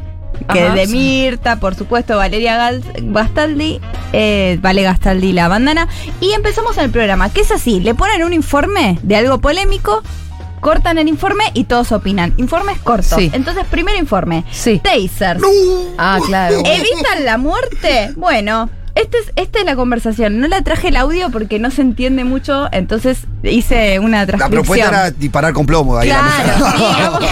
que 0.51 0.61
Ajá, 0.61 0.75
de. 0.75 0.87
Mirta, 0.87 1.57
por 1.57 1.75
supuesto, 1.75 2.17
Valeria 2.17 2.71
Gastaldi, 2.99 3.79
eh, 4.13 4.57
Vale 4.61 4.83
Gastaldi 4.83 5.33
la 5.33 5.47
bandana, 5.47 5.87
y 6.21 6.31
empezamos 6.33 6.77
el 6.77 6.89
programa, 6.89 7.29
que 7.29 7.41
es 7.41 7.51
así, 7.51 7.79
le 7.79 7.95
ponen 7.95 8.23
un 8.23 8.33
informe 8.33 8.99
de 9.03 9.15
algo 9.15 9.39
polémico, 9.39 10.03
cortan 10.59 10.97
el 10.97 11.07
informe 11.07 11.45
y 11.53 11.65
todos 11.65 11.91
opinan. 11.91 12.33
Informes 12.37 12.79
cortos. 12.79 13.17
Sí. 13.17 13.29
Entonces, 13.33 13.65
primer 13.65 13.95
informe. 13.95 14.43
Sí. 14.51 14.81
Tasers. 14.83 15.41
Ah, 15.97 16.19
claro. 16.25 16.57
¿Evitan 16.65 17.25
la 17.25 17.37
muerte? 17.37 18.11
Bueno, 18.15 18.69
este 19.01 19.17
es, 19.19 19.31
esta 19.35 19.59
es 19.59 19.65
la 19.65 19.75
conversación. 19.75 20.39
No 20.39 20.47
la 20.47 20.61
traje 20.61 20.89
el 20.89 20.97
audio 20.97 21.29
porque 21.29 21.59
no 21.59 21.71
se 21.71 21.81
entiende 21.81 22.23
mucho, 22.23 22.67
entonces 22.71 23.19
hice 23.43 23.99
una 23.99 24.19
La 24.21 24.25
transcripción. 24.27 24.63
propuesta 24.63 24.87
era 24.89 25.11
disparar 25.11 25.53
con 25.53 25.65
plomo 25.65 25.97
ahí. 25.97 26.09
la 26.09 26.17
Claro, 26.57 27.19
vamos. 27.19 27.29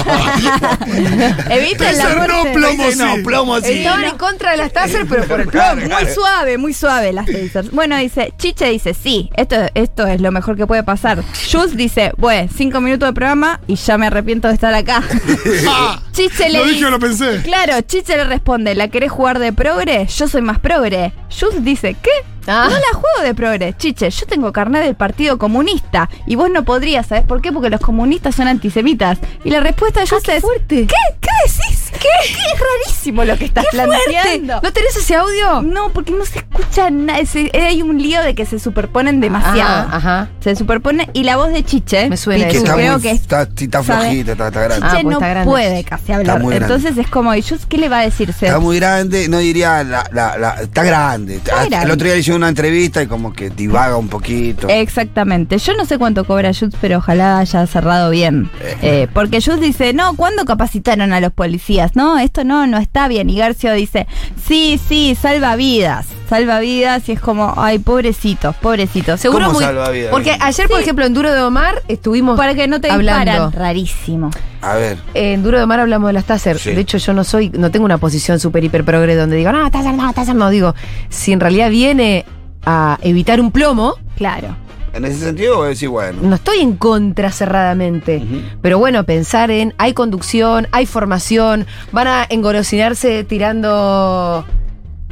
Evitan 1.50 1.97
la 1.97 2.04
Taser 2.04 2.30
no, 2.30 2.44
plomo 2.54 2.83
sí. 2.92 2.97
No, 2.97 3.16
plomo 3.23 3.59
sí. 3.61 3.71
Estaban 3.71 4.04
en 4.06 4.18
contra 4.18 4.51
de 4.51 4.57
las 4.57 4.71
taser, 4.73 5.06
pero 5.07 5.23
por 5.25 5.42
el 5.42 5.47
Claro, 5.47 5.75
plomo. 5.80 5.95
Muy 5.95 6.04
claro. 6.04 6.13
suave, 6.16 6.57
muy 6.57 6.73
suave 6.73 7.13
las 7.13 7.25
tasers. 7.25 7.71
Bueno, 7.71 7.97
dice, 7.97 8.33
Chiche 8.37 8.66
dice, 8.69 8.94
sí, 8.94 9.30
esto, 9.35 9.56
esto 9.73 10.07
es 10.07 10.21
lo 10.21 10.31
mejor 10.31 10.56
que 10.57 10.68
puede 10.68 10.83
pasar. 10.83 11.23
Jules 11.51 11.75
dice, 11.75 12.11
bueno, 12.18 12.49
cinco 12.56 12.81
minutos 12.81 13.09
de 13.09 13.13
programa 13.13 13.59
y 13.68 13.75
ya 13.75 13.97
me 13.97 14.07
arrepiento 14.07 14.47
de 14.47 14.54
estar 14.54 14.73
acá. 14.73 15.01
Ah, 16.16 16.18
Chiche 16.18 16.50
le 16.50 16.60
lo 16.60 16.64
dije 16.64 16.76
dice, 16.76 16.86
o 16.86 16.90
lo 16.92 17.00
pensé. 17.00 17.42
Claro, 17.44 17.81
Chiche 17.81 18.16
le 18.16 18.24
responde, 18.24 18.74
¿la 18.74 18.88
querés 18.88 19.12
jugar 19.12 19.38
de 19.38 19.52
progre? 19.52 20.07
Yo 20.07 20.28
soy 20.30 20.42
más 20.42 20.60
progre. 20.60 21.12
Jules 21.30 21.64
dice, 21.66 21.95
¿qué? 22.02 22.10
Ah. 22.48 22.68
No 22.69 22.78
la 22.78 22.94
juego 22.94 23.22
de 23.24 23.36
progre. 23.36 23.76
Chiche, 23.78 24.10
yo 24.10 24.26
tengo 24.26 24.54
carnet 24.54 24.84
del 24.86 24.95
Partido 24.95 25.38
Comunista 25.38 26.10
y 26.26 26.36
vos 26.36 26.50
no 26.50 26.64
podrías, 26.64 27.07
¿sabes 27.07 27.26
por 27.26 27.42
qué? 27.42 27.52
Porque 27.52 27.69
los 27.69 27.81
comunistas 27.81 28.36
son 28.36 28.48
antisemitas. 28.48 29.18
Y 29.44 29.50
la 29.50 29.60
respuesta 29.60 30.00
de 30.00 30.07
Jules 30.07 30.30
es, 30.30 30.42
fuerte. 30.42 30.88
¿qué? 30.88 30.95
¿Qué 31.19 31.30
decís? 31.45 31.74
¿Qué? 31.99 32.07
Es 32.25 32.59
rarísimo 32.59 33.23
lo 33.25 33.37
que 33.37 33.45
estás 33.45 33.66
planteando. 33.71 34.59
¿No 34.61 34.73
tenés 34.73 34.95
ese 34.95 35.16
audio? 35.16 35.61
No, 35.61 35.90
porque 35.92 36.11
no 36.11 36.25
se 36.25 36.40
escucha 36.40 36.90
nada. 36.90 37.19
ese- 37.19 37.52
Hay 37.54 37.81
un 37.81 38.02
lío 38.02 38.21
de 38.21 38.35
que 38.35 38.45
se 38.45 38.59
superponen 38.59 39.19
demasiado. 39.19 39.59
Ajá, 39.87 39.95
ajá. 39.97 40.30
Se 40.42 40.56
superpone. 40.56 41.09
Y 41.14 41.23
la 41.23 41.37
voz 41.37 41.52
de 41.52 41.64
Chiche. 41.64 42.09
Me 42.09 42.18
suena 42.18 42.45
Pichu, 42.47 42.57
eso. 42.57 42.66
está, 42.66 42.75
creo 42.75 42.94
muy, 42.94 43.02
que 43.02 43.11
es- 43.11 43.21
está, 43.21 43.45
sí, 43.56 43.66
está 43.66 43.83
flojita, 43.83 44.31
está, 44.33 44.47
está 44.47 44.61
grande. 44.61 44.85
Ah, 44.87 44.92
pues 44.94 45.04
no 45.06 45.11
está 45.11 45.28
grande. 45.30 45.52
puede 45.52 45.83
casi 45.83 46.11
hablar. 46.14 46.40
muy 46.42 46.56
grande. 46.56 46.73
Entonces 46.75 46.97
es 47.04 47.09
como, 47.09 47.33
¿y 47.35 47.42
yo 47.42 47.56
qué 47.69 47.78
le 47.78 47.90
va 47.90 47.99
a 47.99 48.02
decir? 48.04 48.31
Se- 48.33 48.47
Está 48.47 48.59
muy 48.59 48.78
grande, 48.80 49.28
no 49.30 49.37
diría, 49.40 49.83
la, 49.83 50.04
la, 50.11 50.37
la- 50.37 50.61
está 50.61 50.83
grande. 50.83 51.40
Ah, 51.52 51.66
grande. 51.66 51.85
El 51.85 51.92
otro 51.92 52.06
día 52.06 52.14
le 52.16 52.19
hicieron 52.19 52.42
una 52.42 52.49
entrevista 52.49 53.02
y 53.02 53.07
como 53.07 53.33
que 53.33 53.49
divaga 53.49 53.97
un 53.97 54.07
poquito. 54.09 54.68
Exactamente. 54.69 55.57
Yo 55.57 55.73
no 55.75 55.85
sé 55.85 55.97
cuánto 55.97 56.25
cobra 56.25 56.52
Jutz, 56.54 56.75
pero 56.81 56.97
ojalá 56.97 57.40
haya 57.40 57.66
cerrado 57.68 58.09
bien. 58.09 58.49
Eh, 58.81 59.07
porque 59.14 59.42
Jutz 59.42 59.59
dice, 59.59 59.94
no, 59.94 60.16
¿cuándo 60.16 60.45
capacitaron 60.45 61.14
a 61.14 61.19
los 61.19 61.31
policías? 61.31 61.84
No, 61.94 62.18
esto 62.18 62.44
no, 62.44 62.65
no 62.68 62.77
está 62.77 63.07
bien. 63.07 63.30
Y 63.30 63.37
Garcio 63.37 63.73
dice, 63.73 64.07
sí, 64.47 64.80
sí, 64.87 65.15
salva 65.19 65.56
vidas. 65.56 66.07
Salva 66.30 66.59
vidas 66.59 67.07
y 67.07 67.11
es 67.11 67.19
como, 67.19 67.54
ay, 67.57 67.77
pobrecitos, 67.80 68.56
pobrecitos. 68.56 69.19
Seguro 69.19 69.47
¿Cómo 69.47 69.59
muy. 69.59 70.06
Porque 70.09 70.35
ayer, 70.39 70.68
por 70.68 70.80
ejemplo, 70.80 71.06
en 71.06 71.13
Duro 71.13 71.31
de 71.31 71.42
Omar 71.42 71.83
estuvimos 71.87 72.37
Para 72.37 72.56
que 72.56 72.68
no 72.68 72.81
te 72.81 72.89
hablando. 72.89 73.31
disparan. 73.31 73.51
Rarísimo. 73.51 74.31
A 74.61 74.73
ver. 74.75 74.97
En 75.13 75.44
Duro 75.44 75.57
de 75.59 75.63
Omar 75.65 75.81
hablamos 75.81 76.07
de 76.07 76.13
las 76.13 76.25
taser. 76.25 76.57
Sí. 76.57 76.71
De 76.71 76.81
hecho, 76.81 76.97
yo 76.97 77.13
no 77.13 77.23
soy, 77.23 77.49
no 77.49 77.69
tengo 77.69 77.85
una 77.85 77.99
posición 77.99 78.39
súper 78.39 78.63
hiper 78.63 78.83
progre 78.83 79.15
donde 79.15 79.35
digo, 79.35 79.51
no, 79.51 79.69
taser 79.69 79.94
no, 79.94 80.11
taser 80.13 80.35
no. 80.35 80.49
Digo, 80.49 80.73
si 81.09 81.31
en 81.33 81.39
realidad 81.39 81.69
viene 81.69 82.25
a 82.65 82.97
evitar 83.01 83.39
un 83.39 83.51
plomo, 83.51 83.95
Claro. 84.18 84.56
En 84.95 85.04
ese 85.06 85.19
sentido, 85.19 85.57
voy 85.57 85.66
a 85.66 85.69
decir, 85.69 85.90
bueno. 85.90 86.19
No 86.21 86.35
estoy 86.35 86.59
en 86.59 86.78
contra 86.78 87.31
cerradamente. 87.31 88.23
Pero 88.61 88.80
bueno, 88.80 89.04
pensar 89.04 89.52
en 89.52 89.73
hay 89.78 89.94
conducción, 89.94 90.68
hay 90.71 90.85
formación, 90.85 91.66
van 91.92 92.07
a 92.07 92.25
engolosinarse 92.30 93.23
tirando. 93.25 94.45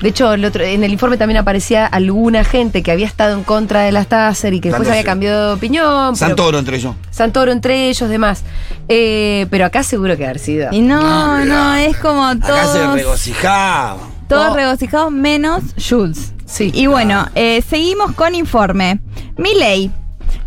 De 0.02 0.10
hecho, 0.10 0.34
el 0.34 0.44
otro- 0.44 0.64
en 0.64 0.84
el 0.84 0.92
informe 0.92 1.18
también 1.18 1.38
aparecía 1.38 1.86
alguna 1.86 2.44
gente 2.44 2.82
que 2.82 2.92
había 2.92 3.06
estado 3.06 3.38
en 3.38 3.44
contra 3.44 3.82
de 3.84 3.92
las 3.92 4.08
Taser 4.08 4.54
y 4.54 4.60
que 4.60 4.70
después 4.70 4.88
Dándose. 4.88 5.00
había 5.00 5.10
cambiado 5.12 5.48
de 5.50 5.54
opinión. 5.56 5.86
pero- 6.14 6.16
Santoro 6.16 6.60
entre 6.60 6.78
ellos. 6.78 6.96
Santoro 7.12 7.52
entre 7.52 7.90
ellos, 7.90 8.10
demás. 8.10 8.44
Eh, 8.90 9.46
pero 9.52 9.66
acá 9.66 9.84
seguro 9.84 10.18
que 10.18 10.26
haber 10.26 10.40
sido. 10.40 10.70
Y 10.72 10.82
no, 10.82 11.46
no, 11.46 11.76
es 11.76 11.96
como 11.98 12.26
Acá 12.26 12.66
se 12.68 12.80
todos, 12.80 12.96
regocijaba. 12.96 13.98
todos 14.28 14.54
regocijados 14.56 15.12
menos 15.12 15.62
Jules. 15.78 16.34
Sí. 16.54 16.72
Y 16.72 16.86
bueno, 16.86 17.28
eh, 17.34 17.64
seguimos 17.68 18.12
con 18.12 18.36
informe. 18.36 19.00
Miley. 19.38 19.90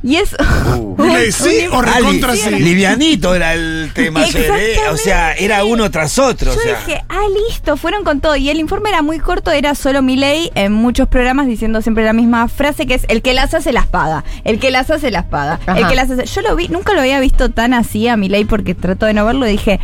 Y 0.04 0.16
es. 0.16 0.36
Milei 0.98 1.32
sí 1.32 1.66
o 1.72 1.82
recontra 1.82 2.36
sí. 2.36 2.48
Livianito 2.50 3.34
era 3.34 3.54
el 3.54 3.90
tema 3.92 4.20
ayer, 4.20 4.52
¿eh? 4.56 4.76
O 4.92 4.96
sea, 4.96 5.32
era 5.32 5.64
uno 5.64 5.90
tras 5.90 6.20
otro. 6.20 6.52
Yo 6.54 6.60
o 6.60 6.62
sea. 6.62 6.78
dije, 6.78 7.02
ah, 7.08 7.24
listo, 7.48 7.76
fueron 7.76 8.04
con 8.04 8.20
todo. 8.20 8.36
Y 8.36 8.50
el 8.50 8.60
informe 8.60 8.90
era 8.90 9.02
muy 9.02 9.18
corto, 9.18 9.50
era 9.50 9.74
solo 9.74 10.00
Milei 10.00 10.52
en 10.54 10.72
muchos 10.72 11.08
programas 11.08 11.48
diciendo 11.48 11.82
siempre 11.82 12.04
la 12.04 12.12
misma 12.12 12.46
frase 12.46 12.86
que 12.86 12.94
es 12.94 13.04
el 13.08 13.20
que 13.20 13.34
las 13.34 13.52
hace 13.54 13.72
las 13.72 13.88
paga. 13.88 14.22
El 14.44 14.60
que 14.60 14.70
las 14.70 14.88
hace 14.90 15.10
las 15.10 15.24
paga. 15.24 15.58
El 15.66 15.82
Ajá. 15.82 15.88
que 15.88 15.96
las 15.96 16.08
hace. 16.08 16.24
Yo 16.24 16.40
lo 16.42 16.54
vi, 16.54 16.68
nunca 16.68 16.92
lo 16.92 17.00
había 17.00 17.18
visto 17.18 17.50
tan 17.50 17.74
así 17.74 18.06
a 18.06 18.16
Milei 18.16 18.44
porque 18.44 18.76
trató 18.76 19.06
de 19.06 19.14
no 19.14 19.26
verlo 19.26 19.48
y 19.48 19.50
dije. 19.50 19.80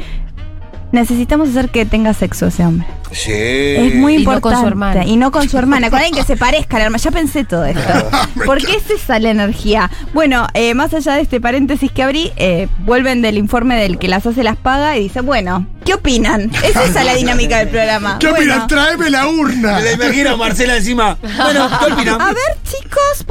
Necesitamos 0.93 1.49
hacer 1.49 1.71
que 1.71 1.87
tenga 1.87 2.13
sexo 2.15 2.47
ese 2.47 2.65
hombre. 2.65 2.87
Sí. 3.13 3.31
Es 3.33 3.95
muy 3.95 4.15
Y 4.15 4.17
no 4.17 4.21
importante. 4.21 4.41
con 4.43 4.61
su 4.61 4.67
hermana. 4.67 5.05
Y 5.07 5.17
no 5.17 5.31
con 5.31 5.49
su 5.49 5.59
hermana, 5.59 5.91
con 5.91 5.99
alguien 5.99 6.15
que 6.15 6.25
se 6.25 6.37
parezca 6.37 6.77
a 6.77 6.79
la 6.81 6.85
hermana. 6.87 7.03
Ya 7.03 7.11
pensé 7.11 7.45
todo 7.45 7.65
esto. 7.65 8.11
¿Por 8.47 8.59
qué 8.65 8.77
es 8.77 8.89
esa 8.91 9.19
la 9.19 9.31
energía? 9.31 9.91
Bueno, 10.15 10.47
eh, 10.55 10.75
más 10.75 10.95
allá 10.95 11.15
de 11.15 11.23
este 11.23 11.41
paréntesis 11.41 11.91
que 11.93 12.03
abrí, 12.03 12.33
eh, 12.37 12.69
vuelven 12.81 13.21
del 13.23 13.37
informe 13.39 13.77
del 13.77 13.99
que 13.99 14.09
las 14.09 14.27
hace 14.27 14.43
las 14.45 14.57
paga 14.57 14.97
y 14.97 15.03
dicen, 15.05 15.27
bueno, 15.27 15.67
¿qué 15.85 15.95
opinan? 15.95 16.51
Es 16.65 16.77
esa 16.77 17.05
la 17.05 17.15
dinámica 17.15 17.59
del 17.59 17.69
programa. 17.69 18.19
¿Qué 18.19 18.29
Bueno, 18.29 18.53
opinas? 18.53 18.67
Tráeme 18.69 19.11
la 19.11 19.27
urna. 19.29 19.77
Me 19.79 19.83
la 19.85 19.93
imagino 19.93 20.31
a 20.31 20.37
Marcela 20.37 20.77
encima. 20.77 21.17
Bueno, 21.23 21.69
¿qué 21.87 21.93
opinan? 21.93 22.21
A 22.21 22.29
ver, 22.29 22.59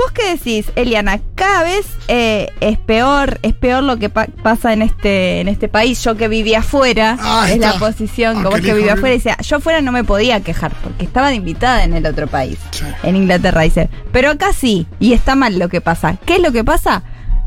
¿vos 0.03 0.11
qué 0.13 0.31
decís, 0.31 0.71
Eliana? 0.75 1.19
Cada 1.35 1.63
vez 1.63 1.85
eh, 2.07 2.49
es 2.59 2.77
peor, 2.77 3.39
es 3.43 3.53
peor 3.53 3.83
lo 3.83 3.97
que 3.97 4.09
pa- 4.09 4.27
pasa 4.43 4.73
en 4.73 4.81
este, 4.81 5.41
en 5.41 5.47
este 5.47 5.67
país. 5.67 6.03
Yo 6.03 6.15
que 6.17 6.27
vivía 6.27 6.59
afuera, 6.59 7.17
Ah, 7.19 7.45
es 7.47 7.55
está. 7.55 7.73
la 7.73 7.79
posición, 7.79 8.37
Ah, 8.39 8.43
como 8.43 8.57
es 8.57 8.61
que 8.63 8.73
vivía 8.73 8.93
lindo. 8.93 8.93
afuera, 8.93 9.15
y 9.15 9.17
decía, 9.17 9.37
yo 9.41 9.57
afuera 9.57 9.81
no 9.81 9.91
me 9.91 10.03
podía 10.03 10.41
quejar, 10.41 10.73
porque 10.83 11.05
estaba 11.05 11.29
de 11.29 11.35
invitada 11.35 11.83
en 11.83 11.93
el 11.93 12.05
otro 12.05 12.27
país, 12.27 12.57
Sí. 12.71 12.85
en 13.03 13.15
Inglaterra, 13.15 13.61
dice. 13.61 13.89
Pero 14.11 14.29
acá 14.31 14.53
sí, 14.53 14.87
y 14.99 15.13
está 15.13 15.35
mal 15.35 15.59
lo 15.59 15.69
que 15.69 15.81
pasa. 15.81 16.17
¿Qué 16.25 16.35
es 16.35 16.41
lo 16.41 16.51
que 16.51 16.63
pasa? 16.63 17.03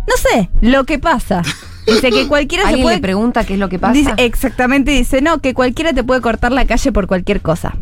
No 0.07 0.15
sé, 0.17 0.51
lo 0.61 0.85
que 0.85 0.99
pasa. 0.99 1.43
Dice 1.87 2.11
que 2.11 2.27
cualquiera 2.29 2.65
se 2.65 2.69
¿Alguien 2.71 2.85
puede... 2.85 2.97
le 2.97 3.03
pregunta 3.03 3.45
qué 3.45 3.55
es 3.55 3.59
lo 3.59 3.69
que 3.69 3.79
pasa? 3.79 3.93
Dice, 3.93 4.13
exactamente, 4.17 4.91
dice, 4.91 5.21
no, 5.21 5.39
que 5.39 5.53
cualquiera 5.55 5.93
te 5.93 6.03
puede 6.05 6.21
cortar 6.23 6.51
la 6.53 6.65
calle 6.67 6.93
por 6.93 7.07
cualquier 7.07 7.41
cosa. 7.43 7.77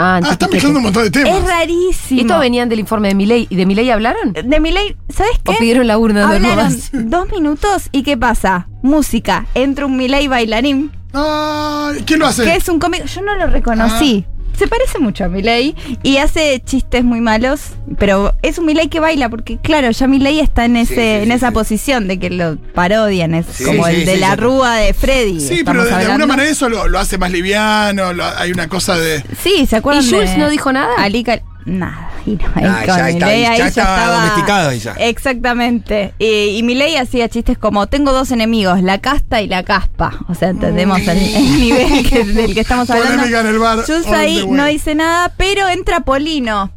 Ah, 0.00 0.20
Ah, 0.22 0.30
están 0.32 0.50
mezclando 0.50 0.78
un 0.78 0.84
montón 0.84 1.04
de 1.04 1.10
temas. 1.10 1.34
Es 1.38 1.44
rarísimo. 1.46 2.20
¿Estos 2.22 2.40
venían 2.40 2.68
del 2.68 2.80
informe 2.80 3.08
de 3.08 3.14
Milei? 3.14 3.46
¿Y 3.50 3.56
de 3.56 3.66
Milei 3.66 3.90
hablaron? 3.90 4.32
de 4.32 4.60
mi 4.60 4.70
ley, 4.70 4.96
¿sabes 5.08 5.32
qué? 5.44 5.52
¿O 5.52 5.54
pidieron 5.58 5.86
la 5.86 5.98
urna 5.98 6.26
de 6.28 6.36
Hablaron 6.36 6.76
dos 6.92 7.28
minutos 7.30 7.88
y 7.92 8.02
¿qué 8.02 8.16
pasa? 8.16 8.66
Música, 8.82 9.46
entra 9.54 9.86
un 9.86 9.96
Milei 9.96 10.26
bailarín, 10.28 10.90
Ay, 11.12 12.02
¿Quién 12.06 12.20
lo 12.20 12.26
hace? 12.26 12.44
que 12.44 12.54
es 12.56 12.68
un 12.68 12.78
cómico, 12.78 13.04
yo 13.04 13.20
no 13.22 13.34
lo 13.36 13.46
reconocí. 13.48 14.24
Se 14.60 14.68
parece 14.68 14.98
mucho 14.98 15.24
a 15.24 15.28
Milei 15.28 15.74
y 16.02 16.18
hace 16.18 16.60
chistes 16.62 17.02
muy 17.02 17.22
malos, 17.22 17.60
pero 17.98 18.34
es 18.42 18.58
un 18.58 18.66
Milei 18.66 18.88
que 18.88 19.00
baila, 19.00 19.30
porque 19.30 19.56
claro, 19.56 19.90
ya 19.90 20.06
Milei 20.06 20.38
está 20.38 20.66
en 20.66 20.76
ese, 20.76 20.94
Sí, 20.94 21.00
sí, 21.00 21.00
en 21.22 21.24
sí, 21.28 21.32
esa 21.32 21.48
sí. 21.48 21.54
posición 21.54 22.06
de 22.08 22.18
que 22.18 22.28
lo 22.28 22.58
parodian, 22.74 23.34
es 23.34 23.46
Sí, 23.46 23.64
como 23.64 23.86
sí, 23.86 23.92
el 23.94 24.04
de 24.04 24.14
sí, 24.16 24.20
la 24.20 24.32
sí. 24.32 24.36
rúa 24.36 24.76
de 24.76 24.92
Freddy. 24.92 25.40
Sí, 25.40 25.62
pero 25.64 25.82
de, 25.84 25.88
de 25.88 25.96
alguna 25.96 26.26
manera 26.26 26.50
eso 26.50 26.68
lo, 26.68 26.88
lo 26.88 26.98
hace 26.98 27.16
más 27.16 27.30
liviano. 27.32 28.12
lo- 28.12 28.22
hay 28.36 28.52
una 28.52 28.68
cosa 28.68 28.98
de. 28.98 29.24
Sí, 29.42 29.64
¿se 29.66 29.76
acuerdan? 29.76 30.04
¿Y 30.04 30.10
Jules 30.10 30.32
de 30.32 30.36
no 30.36 30.50
dijo 30.50 30.70
nada? 30.74 30.90
Ali 30.98 31.24
Cal- 31.24 31.42
Nada. 31.64 32.10
Ah, 32.54 32.82
con 32.86 32.96
ya 32.96 33.08
está, 33.10 33.26
ya 33.58 33.66
estaba 33.66 34.14
domesticado 34.16 34.72
ya. 34.72 34.92
Exactamente. 34.98 36.14
Y, 36.18 36.56
y 36.56 36.62
Milei 36.62 36.96
hacía 36.96 37.28
chistes 37.28 37.58
como: 37.58 37.86
Tengo 37.86 38.12
dos 38.12 38.30
enemigos, 38.30 38.82
la 38.82 38.98
casta 38.98 39.40
y 39.42 39.46
la 39.48 39.62
caspa. 39.62 40.12
O 40.28 40.34
sea, 40.34 40.48
entendemos 40.50 41.00
el, 41.00 41.08
el 41.18 41.60
nivel 41.60 42.08
que- 42.08 42.24
del 42.24 42.54
que 42.54 42.60
estamos 42.60 42.88
hablando. 42.90 43.24
En 43.40 43.46
el 43.46 43.58
bar. 43.58 43.78
Ahí 44.14 44.46
no 44.48 44.64
dice 44.66 44.94
nada, 44.94 45.32
pero 45.36 45.68
entra 45.68 46.00
Polino. 46.00 46.72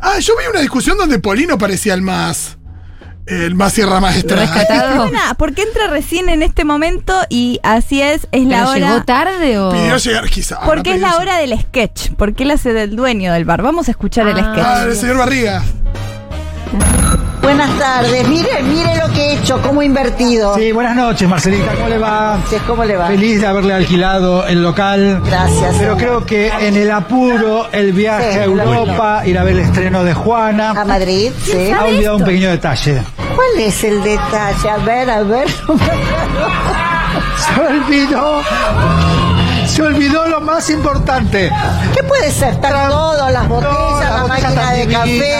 Ah, 0.00 0.18
yo 0.20 0.34
vi 0.38 0.44
una 0.50 0.60
discusión 0.60 0.96
donde 0.98 1.18
Polino 1.18 1.58
parecía 1.58 1.94
el 1.94 2.02
más. 2.02 2.56
El 3.26 3.54
más 3.54 3.72
Sierra 3.74 4.00
Maestra. 4.00 4.36
Rescatado. 4.36 5.08
Porque 5.38 5.62
entra 5.62 5.86
recién 5.86 6.28
en 6.28 6.42
este 6.42 6.64
momento 6.64 7.14
y 7.28 7.60
así 7.62 8.02
es, 8.02 8.26
es 8.32 8.44
la 8.44 8.58
¿Pero 8.58 8.70
hora. 8.70 8.78
llegó 8.92 9.04
tarde 9.04 9.58
o...? 9.58 9.70
Pidió 9.70 9.96
llegar 9.98 10.28
quizá. 10.28 10.60
Porque 10.64 10.94
es 10.94 11.00
la 11.00 11.16
hora 11.16 11.36
del 11.36 11.58
sketch, 11.60 12.10
porque 12.16 12.42
él 12.42 12.50
hace 12.50 12.72
del 12.72 12.96
dueño 12.96 13.32
del 13.32 13.44
bar. 13.44 13.62
Vamos 13.62 13.88
a 13.88 13.92
escuchar 13.92 14.26
el 14.28 14.38
Ah. 14.38 14.52
sketch. 14.52 14.66
Ah, 14.66 14.82
el 14.88 14.96
señor 14.96 15.18
Barriga. 15.18 15.62
Buenas 17.50 17.78
tardes. 17.80 18.28
Mire, 18.28 18.62
mire 18.62 18.96
lo 18.96 19.12
que 19.12 19.20
he 19.20 19.32
hecho, 19.34 19.60
cómo 19.60 19.82
he 19.82 19.84
invertido. 19.84 20.54
Sí, 20.54 20.70
buenas 20.70 20.94
noches, 20.94 21.28
Marcelita. 21.28 21.72
¿Cómo 21.74 21.88
le 21.88 21.98
va? 21.98 22.38
Sí, 22.48 22.56
¿Cómo 22.64 22.84
le 22.84 22.96
va? 22.96 23.08
Feliz 23.08 23.40
de 23.40 23.46
haberle 23.48 23.74
alquilado 23.74 24.46
el 24.46 24.62
local. 24.62 25.20
Gracias. 25.26 25.74
Pero 25.76 25.96
creo 25.96 26.24
que 26.24 26.46
en 26.60 26.76
el 26.76 26.88
apuro, 26.92 27.66
el 27.72 27.92
viaje 27.92 28.34
Sí, 28.34 28.38
a 28.38 28.44
Europa, 28.44 29.22
ir 29.26 29.36
a 29.36 29.42
ver 29.42 29.54
el 29.54 29.60
estreno 29.60 30.04
de 30.04 30.12
A 30.12 30.14
Juana, 30.14 30.84
Madrid, 30.84 31.32
sí. 31.42 31.72
ha 31.72 31.86
olvidado 31.86 32.18
un 32.18 32.24
pequeño 32.24 32.50
detalle. 32.50 33.02
¿Cuál 33.16 33.58
es 33.58 33.82
el 33.82 34.00
detalle? 34.04 34.70
A 34.70 34.76
ver, 34.76 35.10
a 35.10 35.22
ver. 35.22 35.48
Se 37.36 37.60
olvidó. 37.60 38.42
Se 39.66 39.82
olvidó 39.82 40.26
lo 40.28 40.40
más 40.40 40.70
importante. 40.70 41.50
¿Qué 41.94 42.02
puede 42.04 42.30
ser? 42.30 42.54
Están 42.54 42.90
todas 42.90 43.32
las 43.32 43.48
botellas, 43.48 43.99
Máquina 44.42 44.72
de 44.72 44.88
café, 44.88 45.34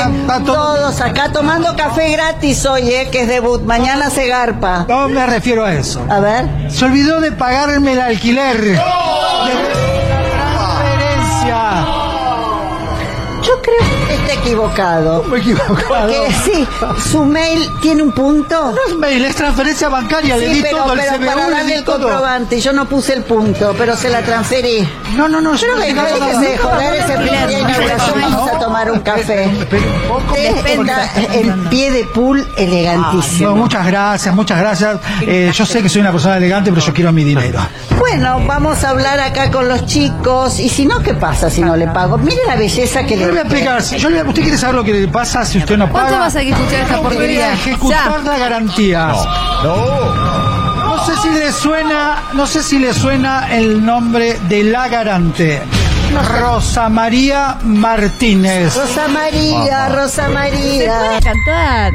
todos 0.44 1.00
acá 1.00 1.32
tomando 1.32 1.74
café 1.74 2.10
gratis 2.10 2.66
hoy, 2.66 2.90
eh, 2.90 3.08
que 3.10 3.22
es 3.22 3.28
debut. 3.28 3.62
Mañana 3.62 4.10
se 4.10 4.26
garpa. 4.26 4.84
No 4.88 5.08
me 5.08 5.26
refiero 5.26 5.64
a 5.64 5.72
eso. 5.72 6.04
A 6.08 6.20
ver. 6.20 6.46
Se 6.70 6.84
olvidó 6.84 7.20
de 7.20 7.32
pagarme 7.32 7.92
el 7.92 8.00
alquiler. 8.00 8.60
De 8.60 8.74
transferencia. 10.30 11.86
Yo 13.42 13.62
creo 13.62 13.78
que 13.78 13.99
equivocado. 14.40 15.22
Me 15.24 15.38
he 15.38 15.40
equivocado. 15.40 16.08
Que 16.08 16.32
sí, 16.32 16.66
su 17.10 17.24
mail 17.24 17.68
tiene 17.80 18.02
un 18.02 18.12
punto. 18.12 18.72
No 18.72 18.78
es 18.88 18.96
mail, 18.96 19.24
es 19.24 19.36
transferencia 19.36 19.88
bancaria. 19.88 20.36
le 20.36 20.48
di 20.48 20.62
pero, 20.62 20.78
todo, 20.78 20.92
el 20.94 21.00
pero 21.00 21.12
CBU, 21.12 21.26
para 21.26 21.46
le 21.46 21.50
darle 21.54 21.74
el 21.76 21.84
todo. 21.84 21.98
comprobante, 22.00 22.60
yo 22.60 22.72
no 22.72 22.86
puse 22.86 23.14
el 23.14 23.22
punto, 23.22 23.74
pero 23.76 23.96
se 23.96 24.08
la 24.08 24.22
transferí. 24.22 24.88
No, 25.16 25.28
no, 25.28 25.40
no. 25.40 25.54
yo 25.54 25.66
no 25.68 25.74
joder 25.76 26.94
ese 26.94 27.16
primer 27.16 27.48
día 27.48 27.58
inauguración, 27.60 28.20
vamos 28.20 28.50
a 28.50 28.58
tomar 28.58 28.90
un 28.90 29.00
café. 29.00 29.50
En 31.32 31.68
pie 31.68 31.90
de 31.90 32.04
pool 32.04 32.46
elegantísimo. 32.56 33.54
Muchas 33.54 33.86
gracias, 33.86 34.34
muchas 34.34 34.58
gracias. 34.58 34.98
Eh, 35.22 35.50
yo 35.52 35.66
sé 35.66 35.82
que 35.82 35.88
soy 35.88 36.00
una 36.00 36.12
persona 36.12 36.36
elegante, 36.36 36.70
pero 36.70 36.84
yo 36.84 36.92
quiero 36.92 37.12
mi 37.12 37.24
dinero. 37.24 37.60
Bueno, 37.98 38.40
vamos 38.46 38.82
a 38.84 38.90
hablar 38.90 39.20
acá 39.20 39.50
con 39.50 39.68
los 39.68 39.86
chicos. 39.86 40.58
Y 40.58 40.68
si 40.68 40.86
no, 40.86 41.02
¿qué 41.02 41.14
pasa 41.14 41.50
si 41.50 41.60
no 41.60 41.76
le 41.76 41.86
pago? 41.88 42.18
Mire 42.18 42.40
la 42.46 42.56
belleza 42.56 43.04
que 43.04 43.16
Yo 43.16 43.16
le 43.16 43.24
le 43.26 43.30
voy 43.30 43.38
a 43.38 43.42
explicar. 43.42 43.82
Yo 43.82 44.10
le, 44.10 44.24
¿Usted 44.30 44.42
quiere 44.42 44.56
saber 44.58 44.76
lo 44.76 44.84
que 44.84 44.92
le 44.92 45.08
pasa 45.08 45.44
si 45.44 45.58
usted 45.58 45.76
no 45.76 45.86
paga? 45.90 46.02
¿Cuánto 46.08 46.18
vas 46.20 46.36
a 46.36 46.40
que 46.40 46.50
escuchar 46.50 46.80
esta 46.82 47.00
porquería? 47.02 47.52
ejecutar 47.52 48.22
la 48.24 48.38
garantía. 48.38 49.12
No 49.64 51.04
sé 51.04 51.16
si 51.22 51.30
le 51.30 51.50
suena, 51.52 52.22
no 52.34 52.46
sé 52.46 52.62
si 52.62 52.78
le 52.78 52.94
suena 52.94 53.56
el 53.56 53.84
nombre 53.84 54.38
de 54.48 54.62
la 54.64 54.86
garante. 54.88 55.60
Rosa 56.40 56.88
María 56.88 57.58
Martínez. 57.64 58.74
Rosa 58.76 59.08
María, 59.08 59.88
Rosa 59.88 60.26
Se 60.26 60.32
María. 60.34 60.98
puede 60.98 61.20
cantar. 61.22 61.92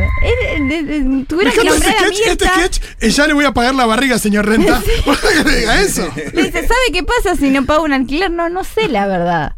Tuviera 1.28 1.52
que 1.52 1.58
este 1.60 1.70
nombrar 1.70 1.96
a 1.96 1.98
sketch, 2.00 2.20
este 2.26 2.46
Mirta. 2.46 2.60
sketch, 2.60 2.80
eh, 3.02 3.10
ya 3.10 3.28
le 3.28 3.34
voy 3.34 3.46
a 3.46 3.54
pagar 3.54 3.76
la 3.76 3.86
barriga, 3.86 4.18
señor 4.20 4.46
Renta. 4.46 4.82
¿Por 5.06 5.18
qué 5.20 5.44
le 5.44 5.56
diga 5.60 5.80
eso? 5.82 6.08
Le 6.34 6.44
dice, 6.44 6.62
¿sabe 6.62 6.92
qué 6.94 7.04
pasa 7.04 7.36
si 7.38 7.50
no 7.50 7.66
pago 7.66 7.84
un 7.84 7.94
alquiler? 7.94 8.32
No, 8.32 8.48
no 8.50 8.64
sé 8.64 8.88
la 8.90 9.06
verdad. 9.08 9.56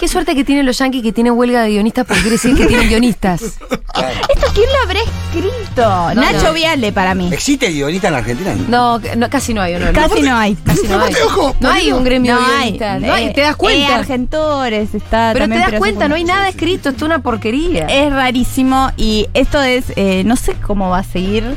Qué 0.00 0.08
suerte 0.08 0.34
que 0.34 0.44
tienen 0.44 0.64
los 0.64 0.78
yankees 0.78 1.02
que 1.02 1.12
tienen 1.12 1.34
huelga 1.34 1.60
de 1.60 1.72
guionistas 1.72 2.06
porque 2.06 2.22
quiere 2.22 2.36
decir 2.36 2.56
que 2.56 2.64
tienen 2.64 2.88
guionistas. 2.88 3.42
¿Esto 3.60 4.46
quién 4.54 4.66
lo 4.72 4.82
habrá 4.84 5.00
escrito? 5.00 6.14
No, 6.14 6.14
Nacho 6.14 6.44
no. 6.44 6.52
Viale 6.54 6.90
para 6.90 7.14
mí. 7.14 7.28
¿Existe 7.30 7.68
guionista 7.68 8.06
en 8.06 8.12
la 8.14 8.18
Argentina? 8.20 8.54
No, 8.66 8.98
casi 9.28 9.52
no 9.52 9.60
hay. 9.60 9.74
No, 9.74 9.92
Casi 9.92 10.22
no 10.22 10.36
hay. 10.38 10.54
Casi 10.54 10.88
no 10.88 11.00
hay. 11.02 11.12
No 11.60 11.70
hay 11.70 11.92
un 11.92 12.02
gremio 12.02 12.34
No 12.34 12.40
de 12.40 12.46
hay. 12.46 12.62
guionistas. 12.62 13.00
No 13.02 13.12
hay, 13.12 13.24
Eh, 13.26 13.32
te 13.34 13.40
das 13.42 13.52
eh, 13.52 13.56
cuenta. 13.58 13.96
Argentores 13.96 14.94
está 14.94 15.30
pero 15.34 15.46
te 15.46 15.54
das 15.54 15.64
pero 15.66 15.78
cuenta, 15.78 16.08
no 16.08 16.14
hay 16.14 16.24
nada 16.24 16.48
escrito, 16.48 16.88
esto 16.88 17.04
es 17.04 17.06
una 17.06 17.18
porquería. 17.18 17.84
Es 17.84 18.10
rarísimo 18.10 18.90
y 18.96 19.28
esto 19.34 19.60
es, 19.62 19.92
eh, 19.96 20.22
no 20.24 20.36
sé 20.36 20.54
cómo 20.54 20.88
va 20.88 21.00
a 21.00 21.04
seguir. 21.04 21.56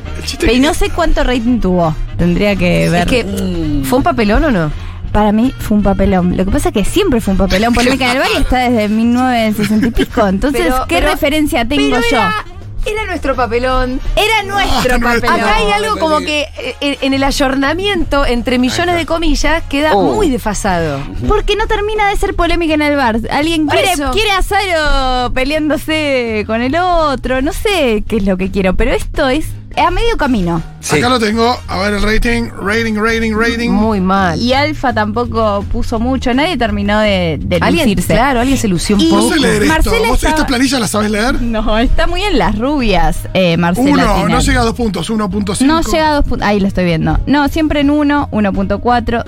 Y 0.51 0.59
no 0.59 0.73
sé 0.73 0.89
cuánto 0.89 1.23
rating 1.23 1.61
tuvo. 1.61 1.95
Tendría 2.17 2.57
que 2.57 2.89
ver. 2.89 3.03
es 3.03 3.07
que, 3.07 3.83
¿fue 3.85 3.99
un 3.99 4.03
papelón 4.03 4.43
o 4.43 4.51
no? 4.51 4.92
Para 5.13 5.31
mí 5.31 5.53
fue 5.59 5.77
un 5.77 5.83
papelón. 5.83 6.35
Lo 6.35 6.43
que 6.43 6.51
pasa 6.51 6.69
es 6.69 6.73
que 6.73 6.83
siempre 6.85 7.21
fue 7.21 7.31
un 7.33 7.37
papelón. 7.37 7.73
Polémica 7.73 8.05
en 8.11 8.11
el 8.11 8.19
bar 8.19 8.27
y 8.35 8.41
está 8.41 8.57
desde 8.69 8.89
1960 8.89 9.87
y 9.87 9.91
pico. 9.91 10.27
Entonces, 10.27 10.61
Pero- 10.63 10.85
¿qué 10.87 10.95
pero- 10.95 11.11
referencia 11.11 11.65
tengo 11.65 11.95
pero 11.95 12.01
yo? 12.11 12.17
era 12.17 12.45
Era 12.85 13.05
nuestro 13.05 13.33
papelón. 13.33 14.01
Era 14.17 14.43
nuestro 14.43 14.95
Ah, 14.95 14.97
nuestro. 14.97 15.21
papelón. 15.29 15.39
Acá 15.39 15.55
hay 15.55 15.71
algo 15.71 15.97
como 15.99 16.19
que 16.19 16.41
eh, 16.57 16.75
en, 16.81 16.97
en 16.99 17.13
el 17.13 17.23
ayornamiento, 17.23 18.25
entre 18.25 18.59
millones 18.59 18.95
de 18.97 19.05
comillas, 19.05 19.63
queda 19.69 19.93
Oh. 19.95 20.15
muy 20.15 20.29
desfasado. 20.29 20.99
Porque 21.27 21.55
no 21.55 21.65
termina 21.67 22.09
de 22.09 22.17
ser 22.17 22.35
polémica 22.35 22.73
en 22.73 22.81
el 22.81 22.97
bar. 22.97 23.19
Alguien 23.31 23.67
quiere, 23.67 23.91
quiere 24.11 24.31
a 24.31 24.41
Saro 24.41 25.31
peleándose 25.33 26.43
con 26.45 26.61
el 26.61 26.75
otro. 26.75 27.41
No 27.41 27.53
sé 27.53 28.03
qué 28.07 28.17
es 28.17 28.25
lo 28.25 28.35
que 28.35 28.51
quiero, 28.51 28.75
pero 28.75 28.91
esto 28.91 29.29
es 29.29 29.45
a 29.75 29.91
medio 29.91 30.17
camino. 30.17 30.61
Sí. 30.79 30.97
Acá 30.97 31.09
lo 31.09 31.19
tengo. 31.19 31.57
A 31.67 31.77
ver 31.79 31.93
el 31.93 32.01
rating. 32.01 32.49
Rating, 32.61 32.95
rating, 32.95 33.33
rating. 33.35 33.69
Muy 33.71 34.01
mal. 34.01 34.37
Y 34.39 34.53
Alfa 34.53 34.93
tampoco 34.93 35.63
puso 35.71 35.99
mucho. 35.99 36.33
Nadie 36.33 36.57
terminó 36.57 36.99
de, 36.99 37.39
de 37.41 37.57
Alguien, 37.61 37.85
lucirse. 37.87 38.13
claro, 38.13 38.41
alguien 38.41 38.57
se 38.57 38.67
lució 38.67 38.97
un 38.97 39.09
poco. 39.09 39.29
sé 39.29 39.39
leer 39.39 39.63
esto. 39.63 39.73
Marcela 39.73 40.07
¿Vos 40.09 40.15
estaba- 40.17 40.33
esta 40.35 40.45
planilla 40.47 40.79
la 40.79 40.87
sabés 40.87 41.09
leer? 41.11 41.41
No, 41.41 41.77
está 41.79 42.05
muy 42.07 42.21
en 42.23 42.37
las 42.37 42.57
rubias, 42.59 43.19
eh, 43.33 43.55
Marcela. 43.57 43.89
Uno, 43.91 44.13
Tinelli. 44.15 44.31
no 44.33 44.39
llega 44.41 44.61
a 44.61 44.63
dos 44.65 44.75
puntos. 44.75 45.09
1.5. 45.09 45.65
No 45.65 45.81
llega 45.81 46.09
a 46.09 46.13
dos 46.15 46.25
puntos. 46.25 46.47
Ahí 46.47 46.59
lo 46.59 46.67
estoy 46.67 46.83
viendo. 46.85 47.17
No, 47.25 47.47
siempre 47.47 47.79
en 47.79 47.89
1, 47.89 48.27
1.4, 48.31 49.23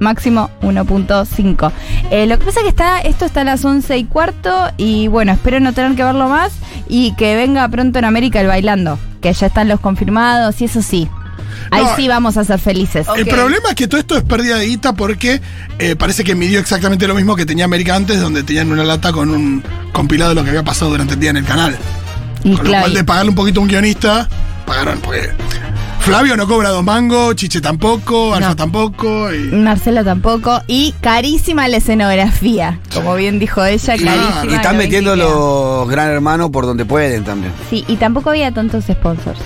máximo 0.00 0.50
1.5. 0.62 1.72
Eh, 2.10 2.26
lo 2.26 2.38
que 2.38 2.44
pasa 2.44 2.60
es 2.60 2.64
que 2.64 2.70
está, 2.70 3.00
esto 3.00 3.24
está 3.24 3.42
a 3.42 3.44
las 3.44 3.64
11 3.64 3.96
y 3.98 4.04
cuarto 4.04 4.70
y 4.76 5.06
bueno, 5.06 5.32
espero 5.32 5.60
no 5.60 5.72
tener 5.72 5.94
que 5.94 6.02
verlo 6.02 6.28
más 6.28 6.52
y 6.88 7.14
que 7.14 7.36
venga 7.36 7.68
pronto 7.68 7.98
en 8.00 8.04
América 8.04 8.40
el 8.40 8.48
bailando, 8.48 8.98
que 9.20 9.32
ya 9.32 9.46
están 9.46 9.68
los 9.68 9.78
confirmados 9.80 10.60
y 10.60 10.64
eso 10.64 10.82
sí. 10.82 11.08
Ahí 11.70 11.84
No, 11.84 11.96
sí 11.96 12.08
vamos 12.08 12.36
a 12.36 12.44
ser 12.44 12.58
felices. 12.58 13.06
El 13.16 13.26
problema 13.26 13.70
es 13.70 13.74
que 13.74 13.86
todo 13.86 14.00
esto 14.00 14.16
es 14.16 14.24
pérdida 14.24 14.56
de 14.56 14.66
guita 14.66 14.94
porque 14.94 15.40
eh, 15.78 15.96
parece 15.96 16.24
que 16.24 16.34
midió 16.34 16.58
exactamente 16.58 17.06
lo 17.06 17.14
mismo 17.14 17.36
que 17.36 17.46
tenía 17.46 17.64
América 17.64 17.94
antes, 17.94 18.20
donde 18.20 18.42
tenían 18.42 18.70
una 18.72 18.84
lata 18.84 19.12
con 19.12 19.30
un 19.30 19.62
compilado 19.92 20.30
de 20.30 20.34
lo 20.36 20.44
que 20.44 20.50
había 20.50 20.64
pasado 20.64 20.90
durante 20.90 21.14
el 21.14 21.20
día 21.20 21.30
en 21.30 21.36
el 21.38 21.44
canal. 21.44 21.76
Y 22.42 22.56
Con 22.56 22.64
lo 22.64 22.70
cual, 22.78 22.94
de 22.94 23.04
pagarle 23.04 23.30
un 23.30 23.36
poquito 23.36 23.60
a 23.60 23.62
un 23.62 23.68
guionista, 23.68 24.28
pagaron. 24.66 24.98
Porque 25.00 25.30
Flavio 26.00 26.36
no 26.36 26.46
cobra 26.48 26.70
dos 26.70 26.82
mangos, 26.82 27.36
Chiche 27.36 27.60
tampoco, 27.60 28.34
Alfa 28.34 28.56
tampoco. 28.56 29.32
Y, 29.32 29.38
Marcela 29.54 30.02
tampoco. 30.02 30.60
Y 30.66 30.92
carísima 31.00 31.68
la 31.68 31.76
escenografía. 31.76 32.80
Como 32.94 33.14
bien 33.14 33.38
dijo 33.38 33.64
ella, 33.64 33.96
Y- 33.96 34.04
carísima. 34.04 34.44
Y 34.50 34.54
están 34.54 34.76
lo 34.76 34.82
metiendo 34.82 35.14
los 35.14 35.88
gran 35.88 36.08
hermanos 36.08 36.50
por 36.50 36.64
donde 36.66 36.84
pueden 36.84 37.22
también. 37.24 37.52
Sí, 37.68 37.84
y 37.86 37.96
tampoco 37.96 38.30
había 38.30 38.50
tantos 38.50 38.84
sponsors. 38.90 39.38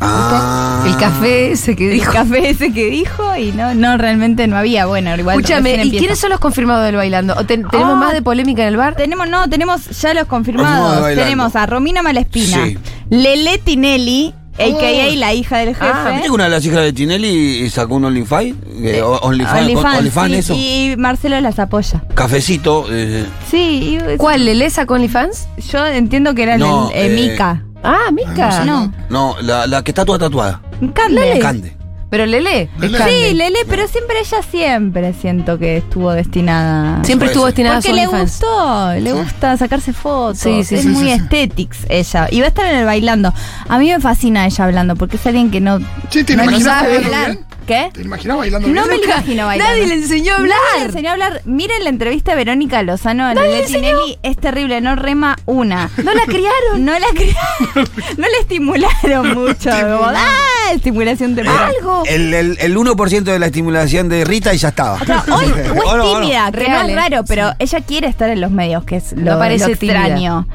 Ah. 0.00 0.84
El 0.86 0.96
café 0.98 1.52
ese 1.52 1.74
que 1.74 1.86
El 1.86 1.94
dijo. 1.94 2.12
café 2.12 2.50
ese 2.50 2.70
que 2.72 2.90
dijo 2.90 3.34
y 3.36 3.50
no, 3.52 3.74
no 3.74 3.96
realmente 3.96 4.46
no 4.46 4.56
había. 4.56 4.86
Bueno, 4.86 5.14
igual. 5.16 5.36
Escúchame, 5.40 5.70
¿y 5.70 5.74
empieza. 5.80 5.98
quiénes 5.98 6.18
son 6.18 6.30
los 6.30 6.38
confirmados 6.38 6.84
del 6.84 6.96
bailando? 6.96 7.34
¿O 7.34 7.44
ten- 7.44 7.66
¿Tenemos 7.68 7.94
Ah. 7.94 7.96
más 7.96 8.12
de 8.12 8.20
polémica 8.22 8.62
en 8.62 8.68
el 8.68 8.76
bar? 8.76 8.94
Tenemos, 8.94 9.28
no, 9.28 9.48
tenemos 9.48 9.86
ya 10.00 10.14
los 10.14 10.26
Confirmados. 10.26 11.04
Tenemos 11.14 11.56
a 11.56 11.66
Romina 11.66 12.02
Malespina, 12.02 12.64
Sí. 12.66 12.78
Lele 13.08 13.56
Tinelli, 13.58 14.34
a.k.a. 14.58 15.16
la 15.16 15.34
hija 15.34 15.58
del 15.58 15.68
jefe. 15.74 15.80
Ah, 15.86 16.10
¿Viste 16.12 16.26
que 16.28 16.30
una 16.32 16.44
de 16.44 16.50
las 16.50 16.64
hijas 16.64 16.80
de 16.80 16.92
Tinelli 16.92 17.68
sacó 17.70 17.94
un 17.96 18.04
OnlyFans? 18.06 18.54
Eh, 18.82 19.02
OnlyFans, 19.02 19.60
OnlyFans, 19.62 19.98
OnlyFans, 19.98 20.30
sí, 20.32 20.34
eso. 20.38 20.54
Y 20.56 20.94
Marcelo 20.98 21.40
las 21.40 21.58
apoya. 21.58 22.02
Cafecito. 22.14 22.86
eh, 22.90 23.24
Sí, 23.50 23.98
y- 24.12 24.16
¿Cuál? 24.16 24.44
¿Lelesa 24.44 24.86
con 24.86 24.96
OnlyFans? 24.96 25.48
Yo 25.72 25.86
entiendo 25.86 26.34
que 26.34 26.42
era 26.44 26.58
No, 26.58 26.90
el, 26.94 27.12
eh, 27.12 27.24
eh, 27.24 27.30
Mica. 27.30 27.62
Ah, 27.82 28.10
Mica. 28.12 28.64
No, 28.64 28.92
no, 29.10 29.36
la, 29.42 29.66
la 29.66 29.82
que 29.84 29.90
está 29.92 30.04
toda 30.04 30.18
tatuada. 30.18 30.60
Cande. 30.94 31.38
Cande. 31.40 31.76
Pero 32.16 32.24
Lele. 32.24 32.70
Lele. 32.80 32.98
Sí, 32.98 33.34
Lele, 33.34 33.58
pero 33.68 33.86
siempre 33.88 34.16
ella 34.20 34.38
siempre 34.42 35.12
siento 35.12 35.58
que 35.58 35.76
estuvo 35.76 36.12
destinada. 36.12 37.04
Siempre 37.04 37.28
estuvo 37.28 37.44
destinada 37.44 37.76
a 37.76 37.80
Porque 37.82 37.92
le 37.92 38.06
OnlyFans. 38.06 38.30
gustó, 38.40 38.92
le 38.94 39.12
gusta 39.12 39.56
sacarse 39.58 39.92
fotos. 39.92 40.38
Sí, 40.38 40.64
sí, 40.64 40.76
es 40.76 40.80
sí, 40.82 40.88
muy 40.88 41.04
sí, 41.04 41.10
sí. 41.10 41.12
aesthetics 41.12 41.78
ella. 41.90 42.28
Y 42.30 42.38
va 42.40 42.46
a 42.46 42.48
estar 42.48 42.64
en 42.64 42.76
el 42.76 42.86
bailando. 42.86 43.34
A 43.68 43.78
mí 43.78 43.90
me 43.92 44.00
fascina 44.00 44.46
ella 44.46 44.64
hablando, 44.64 44.96
porque 44.96 45.16
es 45.16 45.26
alguien 45.26 45.50
que 45.50 45.60
no, 45.60 45.78
Sí, 46.08 46.24
¿te 46.24 46.36
no 46.36 46.58
sabe 46.60 46.96
hablar. 47.04 47.26
bien? 47.32 47.44
¿Qué? 47.66 47.90
¿Te 47.92 48.02
imaginas 48.02 48.36
bailando 48.38 48.68
No 48.68 48.74
bien? 48.86 48.86
me 48.88 48.96
lo 48.98 49.04
imagino 49.12 49.44
bailando. 49.46 49.72
Nadie 49.74 49.86
le 49.88 49.94
enseñó 49.94 50.34
a 50.36 50.38
Nadie 50.38 50.48
le 50.48 50.54
hablar. 50.54 50.86
enseñó 50.86 51.08
a 51.08 51.12
hablar. 51.12 51.42
Miren 51.44 51.82
la 51.84 51.90
entrevista 51.90 52.30
de 52.30 52.36
Verónica 52.38 52.82
Lozano 52.82 53.26
a 53.26 53.34
Lele 53.34 53.64
Tinelli. 53.66 54.18
Es 54.22 54.38
terrible, 54.38 54.80
no 54.80 54.94
rema 54.96 55.36
una. 55.46 55.90
No 56.02 56.14
la 56.14 56.22
criaron. 56.24 56.56
No 56.84 56.98
la 56.98 57.08
criaron. 57.08 57.36
no 58.16 58.26
la 58.26 58.38
estimularon 58.40 59.34
mucho. 59.34 59.68
Como, 59.70 60.04
¡ah! 60.06 60.24
Estimulación 60.72 61.34
temporal. 61.34 61.72
Algo. 61.78 62.02
El, 62.06 62.32
el, 62.34 62.58
el 62.60 62.76
1% 62.76 63.22
de 63.22 63.38
la 63.38 63.46
estimulación 63.46 64.08
de 64.08 64.24
Rita 64.24 64.52
y 64.54 64.58
ya 64.58 64.68
estaba. 64.68 64.94
O 65.00 65.04
sea, 65.04 65.24
hoy, 65.32 65.44
o 65.52 65.56
es 65.56 65.70
O 65.70 65.96
no, 65.96 66.04
o 66.04 66.14
no. 66.14 66.20
tímida, 66.20 66.50
que 66.52 66.58
Real, 66.60 66.82
no 66.86 66.88
es 66.88 66.96
raro, 66.96 67.24
pero 67.26 67.52
ella 67.58 67.80
quiere 67.80 68.08
estar 68.08 68.28
en 68.30 68.40
los 68.40 68.50
medios, 68.50 68.84
que 68.84 68.96
es 68.96 69.12
lo, 69.12 69.32
No 69.32 69.38
parece 69.38 69.66
lo 69.66 69.72
extraño. 69.72 70.46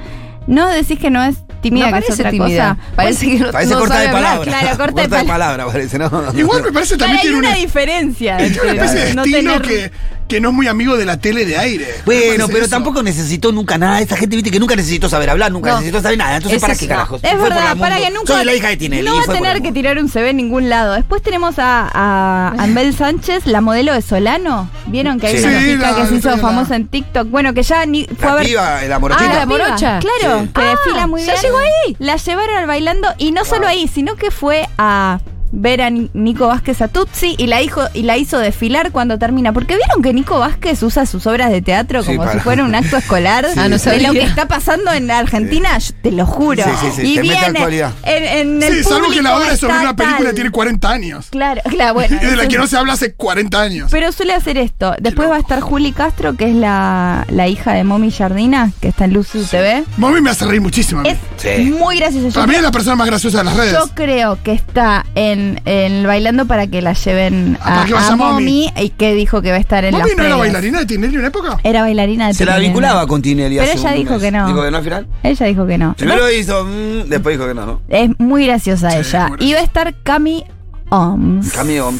No 0.47 0.67
decís 0.69 0.97
que 0.99 1.09
no 1.11 1.23
es 1.23 1.37
tímida, 1.61 1.85
no 1.87 1.91
que 1.93 1.99
es 1.99 2.05
parece 2.05 2.21
otra 2.21 2.31
tímida. 2.31 2.75
cosa. 2.75 2.95
Parece 2.95 3.25
que 3.27 3.39
no, 3.39 3.51
Parece 3.51 3.73
no 3.73 3.79
corta 3.79 3.93
sabe 3.95 4.07
de 4.07 4.15
hablar. 4.15 4.23
palabra. 4.39 4.59
claro, 4.59 4.77
corta 4.77 5.01
de 5.03 5.09
pala- 5.09 5.27
palabra, 5.27 5.65
parece, 5.67 5.99
¿no? 5.99 6.11
Igual 6.35 6.63
me 6.63 6.71
parece 6.71 6.97
también 6.97 7.17
hay 7.19 7.21
tiene 7.23 7.37
una 7.37 7.47
una, 7.49 7.57
diferencia. 7.57 8.37
tiene 8.37 8.59
una 8.61 8.71
especie 8.71 8.99
de 9.05 9.13
no 9.13 9.23
estilo 9.23 9.53
tener- 9.53 9.61
que, 9.61 9.91
que 10.31 10.39
no 10.41 10.49
es 10.49 10.55
muy 10.55 10.67
amigo 10.67 10.95
de 10.97 11.03
la 11.05 11.17
tele 11.17 11.45
de 11.45 11.57
aire. 11.57 11.87
Bueno, 12.05 12.47
pero 12.47 12.61
eso. 12.61 12.69
tampoco 12.69 13.03
necesitó 13.03 13.51
nunca 13.51 13.77
nada. 13.77 13.99
Esa 14.01 14.15
gente, 14.15 14.35
viste, 14.37 14.49
que 14.49 14.59
nunca 14.59 14.75
necesitó 14.77 15.09
saber 15.09 15.29
hablar, 15.29 15.51
nunca 15.51 15.71
No. 15.71 15.75
necesitó 15.77 16.01
saber 16.01 16.17
nada. 16.17 16.37
Entonces, 16.37 16.61
¿para 16.61 16.75
qué 16.75 16.87
carajos? 16.87 17.21
Es 17.23 17.31
Fue 17.31 17.41
verdad, 17.49 17.75
para 17.77 17.97
que 17.97 18.09
nunca. 18.11 18.33
Soy 18.33 18.45
la 18.45 18.53
hija 18.55 18.69
de 18.69 18.77
Tinelli. 18.77 19.07
No 19.09 19.15
va 19.17 19.23
a 19.23 19.25
tener 19.25 19.61
que 19.61 19.71
tirar 19.73 19.97
un 19.97 20.07
CV 20.09 20.29
en 20.29 20.37
ningún 20.37 20.69
lado. 20.69 20.93
Después 20.93 21.21
tenemos 21.21 21.59
a, 21.59 21.89
a 21.93 22.49
Anbel 22.57 22.95
Sánchez, 22.95 23.45
la 23.45 23.59
modelo 23.61 23.93
de 23.93 24.01
Solano. 24.01 24.69
¿Vieron 24.87 25.19
que 25.19 25.27
hay 25.27 25.37
Sí. 25.37 25.43
una 25.43 25.59
Sí, 25.59 25.65
chica 25.73 25.91
la- 25.91 25.97
que 25.97 26.05
se 26.07 26.15
hizo 26.15 26.37
famosa 26.37 26.75
en 26.77 26.87
TikTok? 26.87 27.27
Bueno, 27.29 27.53
que 27.53 27.63
ya 27.63 27.85
ni 27.85 28.05
fue 28.05 28.27
a 28.27 28.29
La 28.31 28.35
ver. 28.35 28.45
piba, 28.47 28.63
la 28.63 28.95
Ah, 28.95 29.33
la 29.35 29.45
morocha. 29.45 29.99
Claro, 29.99 30.43
Sí. 30.43 30.49
que 30.53 30.61
Ah, 30.61 30.69
desfila 30.71 31.07
muy 31.07 31.21
ya 31.25 31.33
bien. 31.33 31.43
llegó 31.43 31.57
ahí. 31.57 31.95
La 31.99 32.15
llevaron 32.15 32.55
al 32.57 32.67
bailando 32.67 33.09
y 33.17 33.31
no 33.33 33.43
solo 33.43 33.67
ahí, 33.67 33.87
sino 33.87 34.15
que 34.15 34.31
fue 34.31 34.67
a 34.77 35.19
ver 35.51 35.81
a 35.81 35.89
Ni- 35.89 36.09
Nico 36.13 36.47
Vázquez 36.47 36.81
a 36.81 36.87
Tutsi 36.87 37.35
y 37.37 37.47
la, 37.47 37.61
hizo, 37.61 37.87
y 37.93 38.03
la 38.03 38.17
hizo 38.17 38.39
desfilar 38.39 38.91
cuando 38.91 39.17
termina. 39.19 39.53
Porque 39.53 39.75
vieron 39.75 40.01
que 40.01 40.13
Nico 40.13 40.39
Vázquez 40.39 40.81
usa 40.83 41.05
sus 41.05 41.27
obras 41.27 41.51
de 41.51 41.61
teatro 41.61 42.01
Sí, 42.01 42.07
como 42.07 42.19
para. 42.19 42.33
si 42.33 42.39
fuera 42.39 42.63
un 42.63 42.73
acto 42.75 42.97
escolar 42.97 43.45
Ah, 43.57 43.67
no 43.67 43.77
de 43.77 43.99
lo 43.99 44.13
que 44.13 44.21
está 44.23 44.47
pasando 44.47 44.91
en 44.93 45.11
Argentina, 45.11 45.77
yo 45.77 45.93
te 46.01 46.11
lo 46.11 46.25
juro. 46.25 46.63
Sí, 46.63 46.69
sí, 46.81 46.87
sí, 46.95 47.11
y 47.11 47.15
te 47.15 47.21
viene 47.21 47.37
actualidad. 47.39 47.91
en, 48.03 48.23
en 48.23 48.63
el 48.63 48.73
Sí, 48.77 48.83
salvo 48.83 49.09
que 49.09 49.21
la 49.21 49.31
público 49.31 49.35
obra 49.37 49.57
sobre 49.57 49.73
está 49.73 49.81
una 49.81 49.95
película 49.95 50.25
tal. 50.29 50.35
tiene 50.35 50.51
40 50.51 50.89
años. 50.89 51.27
Claro, 51.29 51.61
claro, 51.69 51.93
bueno. 51.95 52.17
Y 52.21 52.25
de 52.25 52.35
la 52.35 52.47
que 52.47 52.57
no 52.57 52.67
se 52.67 52.77
habla 52.77 52.93
hace 52.93 53.13
40 53.13 53.61
años. 53.61 53.89
pero 53.91 54.11
suele 54.11 54.33
hacer 54.33 54.57
esto. 54.57 54.95
Después 54.99 55.29
va 55.29 55.35
a 55.35 55.39
estar 55.39 55.59
Juli 55.61 55.91
Castro, 55.91 56.35
que 56.35 56.49
es 56.49 56.55
la, 56.55 57.25
la 57.29 57.47
hija 57.47 57.73
de 57.73 57.83
Momi 57.83 58.11
Jardina, 58.11 58.71
que 58.81 58.87
está 58.89 59.05
en 59.05 59.13
Luzu 59.13 59.43
TV. 59.43 59.83
Mami 59.97 60.21
me 60.21 60.29
hace 60.29 60.45
reír 60.45 60.61
muchísimo. 60.61 61.01
a 61.01 61.03
mí. 61.03 61.09
Es 61.09 61.17
Sí. 61.37 61.71
muy 61.71 61.97
gracioso. 61.97 62.33
Para 62.33 62.47
mí 62.47 62.55
es 62.55 62.61
la 62.61 62.71
persona 62.71 62.95
más 62.95 63.07
graciosa 63.07 63.39
de 63.39 63.43
las 63.45 63.55
redes. 63.57 63.73
Yo 63.73 63.87
creo 63.95 64.37
que 64.43 64.53
está 64.53 65.05
en, 65.15 65.40
en 65.65 66.03
bailando 66.07 66.45
para 66.45 66.67
que 66.67 66.81
la 66.81 66.93
lleven 66.93 67.57
Ah, 67.61 67.83
a, 67.83 67.85
que 67.85 67.95
a 67.95 68.15
Momi. 68.15 68.33
Momi 68.33 68.73
y 68.81 68.89
que 68.89 69.13
dijo 69.13 69.41
que 69.41 69.51
va 69.51 69.57
a 69.57 69.59
estar 69.59 69.83
en 69.85 69.91
¿Mami 69.93 70.09
las 70.09 70.17
no 70.17 70.23
era 70.23 70.35
bailarina 70.35 70.79
de 70.79 70.85
Tinelli 70.85 71.13
en 71.13 71.19
una 71.19 71.27
época? 71.29 71.57
Era 71.63 71.81
bailarina 71.81 72.27
de 72.27 72.33
Se 72.33 72.45
la 72.45 72.51
Tinelli. 72.53 72.67
vinculaba 72.67 73.07
con 73.07 73.21
Tinelli 73.21 73.57
Pero 73.57 73.71
ella 73.71 73.91
dijo 73.91 74.11
mes. 74.13 74.21
que 74.21 74.31
no. 74.31 74.47
Dijo 74.47 74.61
que 74.63 74.71
no 74.71 74.77
al 74.77 74.83
final. 74.83 75.07
Ella 75.23 75.45
dijo 75.45 75.67
que 75.67 75.77
no. 75.77 75.93
Primero 75.95 76.31
hizo, 76.31 76.65
mm, 76.65 77.09
después 77.09 77.37
dijo 77.37 77.47
que 77.47 77.53
no, 77.53 77.65
¿no? 77.65 77.81
Es 77.89 78.09
muy 78.19 78.45
graciosa 78.45 78.91
Sí, 78.91 78.97
ella. 78.99 79.27
muy 79.29 79.37
Y 79.39 79.53
va 79.53 79.59
a 79.59 79.63
estar 79.63 79.93
Cami 80.03 80.43
Oms. 80.91 81.45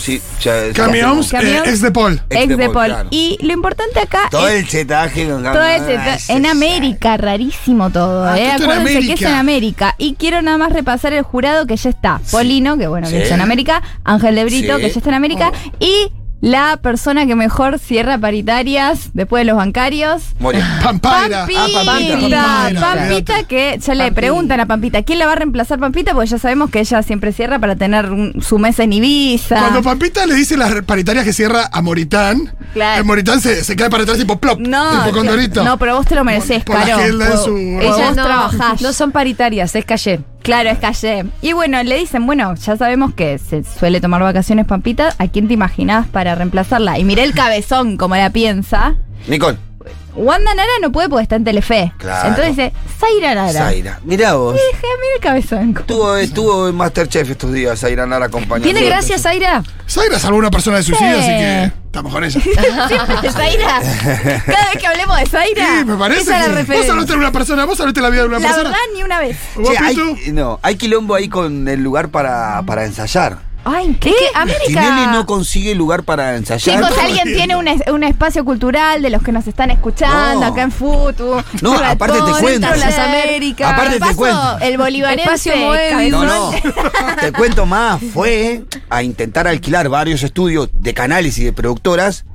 Sí. 0.02 0.22
ya- 0.42 0.74
Cami 0.74 1.02
Oms, 1.02 1.34
eh, 1.34 1.38
Oms. 1.60 1.68
ex 1.70 1.82
de 1.82 1.92
Paul. 1.92 2.22
Ex 2.30 2.58
de 2.58 2.70
Paul. 2.70 2.88
claro. 2.88 3.08
Y 3.12 3.38
lo 3.42 3.54
importante 3.54 4.00
acá 4.02 4.28
Todo 4.30 4.48
es 4.50 4.64
el 4.64 4.68
chetaje 4.68 5.28
con 5.30 5.44
todo 5.44 5.54
Cami 5.54 5.76
ese- 5.76 5.98
Oms. 5.98 6.30
en 6.30 6.46
América, 6.46 7.16
rarísimo 7.18 7.90
todo, 7.90 8.26
Ah, 8.26 8.38
¿eh? 8.38 8.48
esto 8.52 8.64
en 8.66 8.72
Acuérdense 8.72 8.94
que 8.94 9.00
es 9.00 9.06
América. 9.22 9.30
en 9.30 9.36
América. 9.36 9.96
Y 9.98 10.16
quiero 10.16 10.42
nada 10.42 10.58
más 10.58 10.74
repasar 10.74 11.14
el 11.14 11.24
jurado 11.24 11.66
que 11.66 11.78
ya 11.78 11.90
está. 11.90 12.20
Polino, 12.32 12.78
que 12.78 12.88
bueno, 12.88 13.08
que 13.08 13.16
Sí. 13.16 13.22
está 13.24 13.36
en 13.36 13.42
América. 13.42 13.82
Ángel 14.04 14.36
de 14.36 14.44
Brito, 14.46 14.76
Sí. 14.76 14.82
que 14.82 14.90
ya 14.90 14.98
está 14.98 15.10
en 15.10 15.16
América. 15.16 15.52
Y 15.80 16.12
la 16.42 16.78
persona 16.82 17.26
que 17.28 17.36
mejor 17.36 17.78
cierra 17.80 18.18
paritarias 18.18 19.12
después 19.14 19.42
de 19.42 19.46
los 19.46 19.58
bancarios. 19.58 20.24
Moria. 20.40 20.80
Pampaira. 20.84 21.40
Pampita, 21.46 21.62
Ah, 21.62 21.84
Pampita. 21.86 22.44
Pampita, 22.44 22.96
Pampita, 22.96 23.44
que 23.44 23.80
ya 23.80 23.94
le 23.96 24.12
preguntan 24.12 24.60
a 24.60 24.66
Pampita, 24.66 25.04
¿quién 25.04 25.20
la 25.20 25.28
va 25.28 25.34
a 25.34 25.36
reemplazar 25.36 25.80
Pampita? 25.80 26.14
Porque 26.14 26.30
ya 26.30 26.40
sabemos 26.40 26.70
que 26.72 26.80
ella 26.80 27.04
siempre 27.04 27.32
cierra 27.32 27.60
para 27.60 27.76
tener 27.76 28.12
un- 28.12 28.42
su 28.42 28.58
mesa 28.60 28.84
en 28.84 28.94
Ibiza. 28.94 29.60
Cuando 29.60 29.84
Pampita 29.84 30.26
le 30.26 30.34
dice 30.36 30.58
las 30.58 30.74
paritarias 30.84 31.24
que 31.26 31.34
cierra 31.34 31.70
a 31.72 31.82
Moritán, 31.82 32.54
Claro. 32.74 33.00
el 33.02 33.06
Moritán 33.06 33.40
se, 33.42 33.64
se 33.64 33.76
cae 33.76 33.90
para 33.90 34.04
atrás 34.04 34.18
tipo 34.18 34.40
plop, 34.40 34.60
no, 34.60 35.04
tipo 35.04 35.16
condorito. 35.18 35.64
no, 35.64 35.78
pero 35.78 35.96
vos 35.98 36.06
te 36.08 36.16
lo 36.16 36.24
merecés, 36.24 36.64
Por 36.64 36.76
la 36.80 36.86
Caro. 36.86 37.18
de 37.18 37.30
vos 37.30 37.48
Ellas 37.98 38.16
no, 38.16 38.24
trabajás. 38.24 38.82
no 38.82 38.94
son 38.94 39.12
paritarias, 39.12 39.76
es 39.76 39.86
calle. 39.86 40.22
Claro, 40.44 40.70
es 40.70 40.80
calle. 40.80 41.26
Y 41.42 41.54
bueno, 41.54 41.82
le 41.84 41.98
dicen, 41.98 42.26
bueno, 42.26 42.56
ya 42.56 42.76
sabemos 42.78 43.14
que 43.14 43.38
se 43.38 43.64
suele 43.64 44.02
tomar 44.02 44.22
vacaciones 44.24 44.66
Pampita, 44.66 45.14
¿a 45.18 45.28
quién 45.28 45.48
te 45.48 45.54
imaginabas 45.54 46.08
para 46.08 46.36
reemplazarla? 46.36 46.98
Y 47.00 47.04
miré 47.04 47.24
el 47.24 47.34
cabezón 47.34 47.98
como 47.98 48.16
la 48.16 48.30
piensa. 48.32 48.96
Nicole. 49.28 49.58
Wanda 50.14 50.54
Nara 50.54 50.70
no 50.82 50.92
puede 50.92 51.08
porque 51.10 51.24
está 51.24 51.36
en 51.38 51.44
Telefe. 51.46 51.94
Claro. 51.98 52.30
Entonces 52.30 52.56
dice, 52.58 52.74
Zaira 53.00 53.34
Nara. 53.34 53.52
Zaira. 53.54 54.00
Mirá 54.04 54.34
vos. 54.34 54.56
Y 54.56 54.76
dije, 54.76 54.88
mira 55.00 55.16
el 55.16 55.22
cabezón. 55.22 55.76
Estuvo, 55.78 56.16
estuvo 56.18 56.68
en 56.68 56.76
Masterchef 56.76 57.30
estos 57.30 57.54
días, 57.54 57.80
Zaira 57.80 58.06
Nara 58.06 58.26
acompañando. 58.26 58.66
¿Tiene 58.70 58.86
gracia, 58.86 59.18
Zaira? 59.18 59.64
Zaira 59.90 60.20
salvó 60.20 60.36
a 60.36 60.40
una 60.40 60.52
persona 60.52 60.78
de 60.78 60.84
suicidio, 60.84 61.16
Sí. 61.16 61.20
así 61.22 61.30
que. 61.30 61.72
Estamos 61.92 62.14
con 62.14 62.24
ella. 62.24 62.40
Siempre 62.88 63.32
Zaira. 63.34 63.82
Cada 64.46 64.70
vez 64.70 64.78
que 64.80 64.88
hablemos 64.88 65.20
de 65.20 65.26
Zaira. 65.26 65.66
Sí, 65.80 65.86
me 65.86 65.98
parece. 65.98 66.22
Esa 66.22 66.46
es 66.46 66.52
la 66.54 66.64
que- 66.64 66.78
vos 66.78 66.90
hablaste 66.90 67.12
de 67.12 67.18
una 67.20 67.32
persona, 67.34 67.66
vos 67.66 67.80
hablaste 67.82 68.00
de 68.00 68.04
la 68.04 68.10
vida 68.10 68.22
de 68.22 68.28
una 68.30 68.40
La 68.40 68.48
persona. 68.48 68.70
verdad, 68.70 68.84
ni 68.96 69.04
una 69.04 69.20
vez. 69.20 69.38
¿Vos, 69.56 69.70
Che, 69.72 69.78
hay, 69.78 70.32
no, 70.32 70.58
hay 70.64 70.78
quilombo 70.78 71.16
ahí 71.16 71.28
con 71.28 71.68
el 71.68 71.84
lugar 71.84 72.08
para, 72.08 72.62
para 72.66 72.86
ensayar. 72.86 73.40
Ay, 73.64 73.96
¿qué? 74.00 74.10
Tinelli 74.12 74.76
América. 74.76 75.12
no 75.12 75.26
consigue 75.28 75.76
lugar 75.76 76.04
para 76.04 76.36
ensayar. 76.36 76.78
Chicos, 76.82 76.98
alguien 77.00 77.34
tiene 77.36 77.56
un, 77.56 77.68
es- 77.68 77.84
un 77.92 78.04
espacio 78.04 78.44
cultural 78.44 79.02
de 79.04 79.10
los 79.12 79.22
que 79.22 79.32
nos 79.32 79.46
están 79.48 79.70
escuchando 79.70 80.40
No. 80.42 80.48
acá 80.48 80.64
en 80.64 80.72
Futu. 80.72 81.38
No, 81.62 81.74
aparte 81.76 82.18
te 82.18 82.42
cuento. 82.42 82.68
Las 82.76 82.98
Américas. 82.98 83.72
Aparte 83.72 84.00
te 84.00 84.16
cuento. 84.16 84.58
El 84.62 84.78
Moebius. 84.78 86.12
No, 86.12 86.26
no. 86.26 86.52
Te 87.22 87.32
cuento 87.34 87.66
más. 87.66 88.02
Fue 88.14 88.64
a 88.90 89.04
intentar 89.04 89.48
alquilar 89.48 89.90
varios 89.90 90.24
estudios 90.24 90.70
de 90.80 90.94
canales 90.94 91.38
y 91.38 91.44
de 91.44 91.54
productoras 91.54 92.26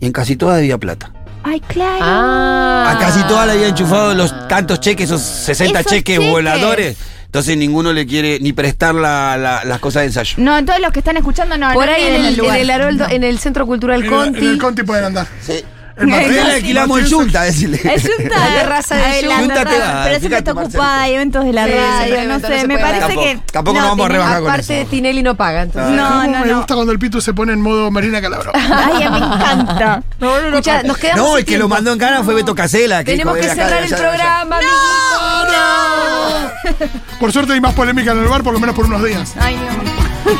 y 0.00 0.06
en 0.06 0.12
casi 0.12 0.34
todas 0.36 0.56
debía 0.56 0.78
plata. 0.78 1.12
Ay, 1.44 1.60
claro. 1.60 1.98
Ah. 2.00 2.92
A 2.94 2.98
casi 2.98 3.20
todas 3.24 3.46
le 3.46 3.52
había 3.54 3.68
enchufado 3.68 4.14
los 4.14 4.32
tantos 4.48 4.78
cheques, 4.80 5.06
esos 5.06 5.20
60 5.22 5.80
Esos 5.80 5.92
cheques, 5.92 6.16
cheques. 6.16 6.30
voladores. 6.30 6.96
Entonces 7.32 7.56
ninguno 7.56 7.94
le 7.94 8.06
quiere 8.06 8.38
ni 8.40 8.52
prestar 8.52 8.94
la- 8.94 9.38
la- 9.38 9.64
las 9.64 9.78
cosas 9.80 10.02
de 10.02 10.08
ensayo. 10.08 10.34
No, 10.36 10.62
todos 10.66 10.80
los 10.80 10.92
que 10.92 10.98
están 10.98 11.16
escuchando 11.16 11.56
no 11.56 11.72
Por 11.72 11.86
no 11.86 11.92
ahí 11.92 12.02
en 12.02 12.14
el, 12.16 12.26
en 12.26 12.36
lugar. 12.36 12.58
el 12.60 13.00
en 13.10 13.24
el 13.24 13.38
Centro 13.38 13.64
Cultural 13.66 14.04
En, 14.04 14.10
Conti. 14.10 14.38
en 14.40 14.46
el 14.48 14.58
Conti 14.58 14.82
pueden 14.82 15.04
andar. 15.06 15.26
Sí. 15.40 15.64
El 15.96 16.06
Martín- 16.08 16.32
le 16.32 16.52
alquilamos 16.54 17.00
el 17.00 17.10
Junta, 17.12 17.42
decirle. 17.42 17.80
Es 17.84 18.02
Junta. 18.02 18.38
La 18.38 18.54
terraza 18.60 18.96
de 18.96 19.24
Junta 19.34 19.64
te 19.64 19.70
Pero 20.04 20.18
siempre 20.18 20.38
está 20.38 20.52
ocupada, 20.52 21.02
hay 21.02 21.14
eventos 21.14 21.44
de 21.44 21.52
la 21.54 21.64
Sí, 21.66 21.72
radio, 21.72 22.28
no 22.28 22.40
sé, 22.40 22.62
no 22.62 22.68
me 22.68 22.78
parece 22.78 23.00
Tampoco- 23.00 23.22
que. 23.22 23.40
tampoco 23.52 23.78
nos 23.80 23.88
vamos 23.88 24.06
a 24.06 24.08
rebajar 24.10 24.40
con 24.40 24.48
Aparte, 24.50 24.80
eso. 24.82 24.90
Tinelli 24.90 25.22
no 25.22 25.34
paga. 25.34 25.62
Entonces. 25.62 25.90
No, 25.96 26.08
¿Cómo 26.08 26.22
no, 26.32 26.38
me 26.40 26.46
no. 26.46 26.56
gusta 26.58 26.74
cuando 26.74 26.92
el 26.92 26.98
Pitu 26.98 27.20
se 27.22 27.32
pone 27.32 27.54
en 27.54 27.62
modo 27.62 27.90
Marina 27.90 28.20
Calabro. 28.20 28.52
Ay, 28.54 29.08
me 29.08 29.16
encanta. 29.18 30.02
Escucha, 30.48 30.82
nos 30.82 30.98
quedamos 30.98 31.22
No, 31.22 31.28
sin 31.30 31.38
el 31.38 31.44
que 31.46 31.56
lo 31.58 31.68
mandó 31.68 31.92
en 31.92 31.98
cara 31.98 32.22
fue 32.22 32.34
Beto 32.34 32.54
Casela. 32.54 33.04
Tenemos 33.04 33.34
que 33.36 33.40
"Ven 33.42 33.50
acá, 33.50 33.62
cerrar 33.68 33.80
de 33.80 33.86
el 33.86 33.94
allá, 33.94 34.10
de 34.10 34.22
allá". 34.22 35.91
Por 37.20 37.32
suerte 37.32 37.52
hay 37.52 37.60
más 37.60 37.74
polémica 37.74 38.12
en 38.12 38.18
el 38.18 38.28
bar, 38.28 38.42
por 38.42 38.52
lo 38.52 38.60
menos 38.60 38.74
por 38.74 38.86
unos 38.86 39.02
días. 39.04 39.34
Ay, 39.38 39.56
no. 39.56 40.32